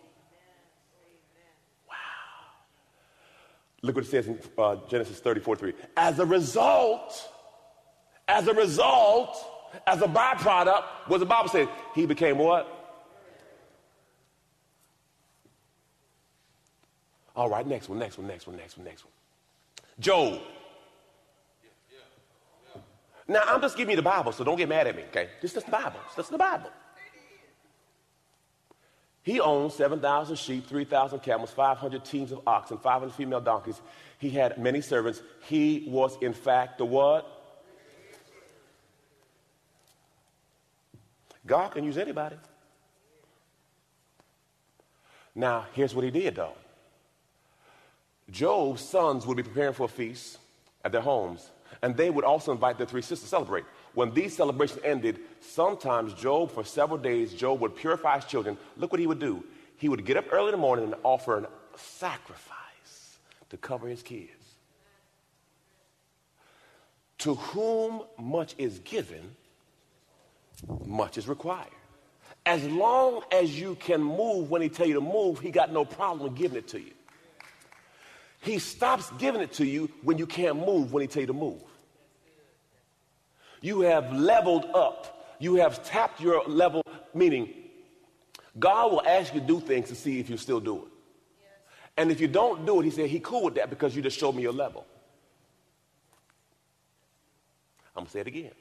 Wow. 1.88 1.95
Look 3.82 3.95
what 3.95 4.06
it 4.06 4.10
says 4.10 4.27
in 4.27 4.39
uh, 4.58 4.77
Genesis 4.89 5.19
34 5.19 5.56
3. 5.56 5.73
As 5.95 6.19
a 6.19 6.25
result, 6.25 7.34
as 8.27 8.47
a 8.47 8.53
result, 8.53 9.38
as 9.86 10.01
a 10.01 10.08
byproduct, 10.08 10.84
what 11.08 11.19
the 11.19 11.25
Bible 11.25 11.49
says? 11.49 11.67
He 11.95 12.06
became 12.06 12.38
what? 12.38 12.73
All 17.36 17.49
right, 17.49 17.65
next 17.67 17.88
one, 17.88 17.99
next 17.99 18.17
one, 18.17 18.25
next 18.27 18.47
one, 18.47 18.56
next 18.56 18.77
one, 18.77 18.86
next 18.86 19.06
one. 19.06 19.13
Job. 19.99 20.41
Now, 23.27 23.41
I'm 23.45 23.61
just 23.61 23.75
giving 23.75 23.91
you 23.91 23.95
the 23.97 24.01
Bible, 24.01 24.31
so 24.31 24.43
don't 24.43 24.57
get 24.57 24.69
mad 24.69 24.87
at 24.87 24.95
me, 24.95 25.03
okay? 25.09 25.29
This 25.41 25.55
is 25.55 25.63
the 25.63 25.71
Bible. 25.71 25.99
This 26.15 26.25
is 26.25 26.31
the 26.31 26.37
Bible. 26.37 26.69
He 29.21 29.41
owned 29.41 29.73
7,000 29.73 30.37
sheep, 30.37 30.67
3,000 30.67 31.19
camels, 31.19 31.51
500 31.51 32.05
teams 32.05 32.31
of 32.31 32.41
oxen, 32.47 32.77
500 32.77 33.13
female 33.13 33.41
donkeys. 33.41 33.81
He 34.19 34.29
had 34.29 34.57
many 34.57 34.79
servants. 34.79 35.21
He 35.43 35.85
was, 35.89 36.17
in 36.21 36.31
fact, 36.31 36.77
the 36.77 36.85
what? 36.85 37.29
God 41.45 41.71
can 41.71 41.83
use 41.83 41.97
anybody. 41.97 42.37
Now, 45.35 45.65
here's 45.73 45.93
what 45.93 46.05
he 46.05 46.11
did, 46.11 46.35
though. 46.35 46.55
Job's 48.29 48.81
sons 48.81 49.25
would 49.25 49.37
be 49.37 49.43
preparing 49.43 49.73
for 49.73 49.85
a 49.85 49.89
feast 49.89 50.37
at 50.85 50.93
their 50.93 51.01
homes, 51.01 51.49
and 51.81 51.95
they 51.95 52.09
would 52.09 52.25
also 52.25 52.51
invite 52.51 52.77
their 52.77 52.87
three 52.87 53.01
sisters 53.01 53.21
to 53.21 53.27
celebrate. 53.27 53.65
When 53.93 54.13
these 54.13 54.35
celebrations 54.35 54.81
ended, 54.83 55.19
sometimes 55.41 56.13
Job, 56.13 56.51
for 56.51 56.63
several 56.63 56.97
days, 56.97 57.33
Job 57.33 57.59
would 57.61 57.75
purify 57.75 58.15
his 58.15 58.25
children. 58.25 58.57
Look 58.77 58.91
what 58.91 58.99
he 58.99 59.07
would 59.07 59.19
do. 59.19 59.43
He 59.77 59.89
would 59.89 60.05
get 60.05 60.17
up 60.17 60.25
early 60.31 60.47
in 60.47 60.51
the 60.53 60.57
morning 60.57 60.85
and 60.85 60.95
offer 61.03 61.37
a 61.37 61.47
sacrifice 61.77 63.17
to 63.49 63.57
cover 63.57 63.87
his 63.87 64.01
kids. 64.01 64.31
To 67.19 67.35
whom 67.35 68.03
much 68.17 68.55
is 68.57 68.79
given, 68.79 69.35
much 70.85 71.17
is 71.17 71.27
required. 71.27 71.67
As 72.45 72.63
long 72.65 73.23
as 73.31 73.59
you 73.59 73.75
can 73.75 74.01
move 74.01 74.49
when 74.49 74.61
he 74.61 74.69
tell 74.69 74.87
you 74.87 74.93
to 74.93 75.01
move, 75.01 75.39
he 75.39 75.51
got 75.51 75.71
no 75.71 75.83
problem 75.83 76.33
giving 76.33 76.57
it 76.57 76.67
to 76.69 76.79
you. 76.79 76.93
He 78.39 78.60
stops 78.60 79.12
giving 79.17 79.41
it 79.41 79.54
to 79.54 79.65
you 79.65 79.89
when 80.04 80.17
you 80.17 80.28
can't 80.28 80.65
move 80.65 80.93
when 80.93 81.02
he 81.02 81.08
tell 81.08 81.21
you 81.21 81.28
to 81.28 81.34
move. 81.34 81.62
You 83.62 83.82
have 83.82 84.13
leveled 84.13 84.65
up. 84.73 85.36
You 85.39 85.56
have 85.56 85.84
tapped 85.84 86.21
your 86.21 86.43
level, 86.47 86.82
meaning 87.13 87.54
God 88.58 88.91
will 88.91 89.06
ask 89.06 89.34
you 89.34 89.41
to 89.41 89.45
do 89.45 89.60
things 89.60 89.89
to 89.89 89.95
see 89.95 90.19
if 90.19 90.30
you 90.30 90.38
still 90.38 90.60
do 90.60 90.78
it. 90.78 90.91
And 91.97 92.12
if 92.12 92.21
you 92.21 92.28
don't 92.28 92.65
do 92.65 92.80
it, 92.80 92.84
he 92.84 92.91
said, 92.91 93.10
he 93.10 93.19
cool 93.19 93.43
with 93.43 93.56
that 93.56 93.69
because 93.69 93.95
you 93.95 94.02
just 94.02 94.17
showed 94.19 94.36
me 94.36 94.43
your 94.43 94.54
level. 94.54 94.86
I'm 97.95 98.02
going 98.02 98.06
to 98.06 98.12
say 98.12 98.19
it 98.19 98.28
again. 98.28 98.52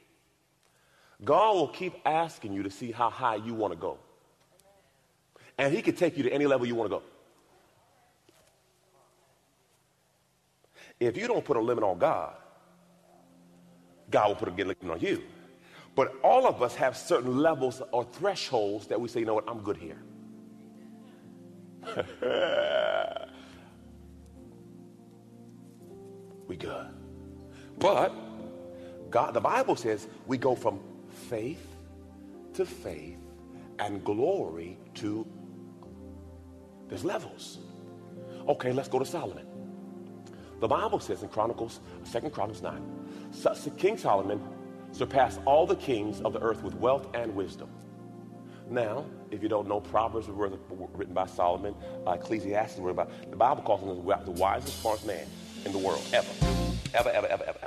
God 1.23 1.55
will 1.55 1.67
keep 1.67 1.93
asking 2.05 2.53
you 2.53 2.63
to 2.63 2.71
see 2.71 2.91
how 2.91 3.09
high 3.09 3.35
you 3.35 3.53
want 3.53 3.73
to 3.73 3.77
go. 3.77 3.97
And 5.57 5.73
he 5.73 5.81
can 5.81 5.95
take 5.95 6.17
you 6.17 6.23
to 6.23 6.31
any 6.31 6.45
level 6.45 6.65
you 6.67 6.75
want 6.75 6.89
to 6.91 6.97
go. 6.97 7.03
If 10.99 11.15
you 11.17 11.27
don't 11.27 11.45
put 11.45 11.57
a 11.57 11.61
limit 11.61 11.83
on 11.83 11.97
God, 11.99 12.33
God 14.09 14.29
will 14.29 14.35
put 14.35 14.49
a 14.49 14.51
limit 14.51 14.77
on 14.89 14.99
you. 14.99 15.21
But 15.95 16.13
all 16.23 16.47
of 16.47 16.61
us 16.61 16.75
have 16.75 16.95
certain 16.95 17.37
levels 17.37 17.81
or 17.91 18.03
thresholds 18.03 18.87
that 18.87 19.01
we 19.01 19.07
say, 19.07 19.21
you 19.21 19.25
know 19.25 19.33
what, 19.33 19.45
I'm 19.47 19.61
good 19.61 19.77
here. 19.77 19.97
we 26.47 26.55
good. 26.55 26.87
But 27.79 28.13
God, 29.09 29.33
the 29.33 29.41
Bible 29.41 29.75
says 29.75 30.07
we 30.27 30.37
go 30.37 30.53
from 30.55 30.79
faith 31.29 31.65
to 32.53 32.65
faith 32.65 33.17
and 33.79 34.03
glory 34.03 34.77
to 34.95 35.25
there's 36.89 37.03
levels. 37.03 37.57
Okay, 38.47 38.71
let's 38.71 38.87
go 38.87 38.99
to 38.99 39.05
Solomon. 39.05 39.46
The 40.59 40.67
Bible 40.67 40.99
says 40.99 41.21
in 41.21 41.29
Chronicles, 41.29 41.81
Second 42.03 42.31
Chronicles 42.31 42.63
9, 42.63 42.81
King 43.77 43.97
Solomon 43.97 44.41
surpassed 44.91 45.39
all 45.45 45.67
the 45.67 45.75
kings 45.75 46.19
of 46.21 46.33
the 46.33 46.41
earth 46.41 46.63
with 46.63 46.73
wealth 46.75 47.07
and 47.13 47.35
wisdom. 47.35 47.69
Now, 48.69 49.05
if 49.29 49.43
you 49.43 49.49
don't 49.49 49.67
know, 49.67 49.79
Proverbs 49.79 50.27
were 50.27 50.49
written 50.95 51.13
by 51.13 51.27
Solomon, 51.27 51.75
uh, 52.07 52.11
Ecclesiastes 52.11 52.79
were 52.79 52.89
about. 52.89 53.11
The 53.29 53.35
Bible 53.35 53.61
calls 53.61 53.81
him 53.81 53.89
the 53.89 54.31
wisest, 54.31 54.81
smartest 54.81 55.05
man 55.05 55.27
in 55.63 55.71
the 55.71 55.77
world 55.77 56.01
ever, 56.11 56.27
ever, 56.95 57.09
ever, 57.09 57.27
ever, 57.27 57.43
ever. 57.47 57.66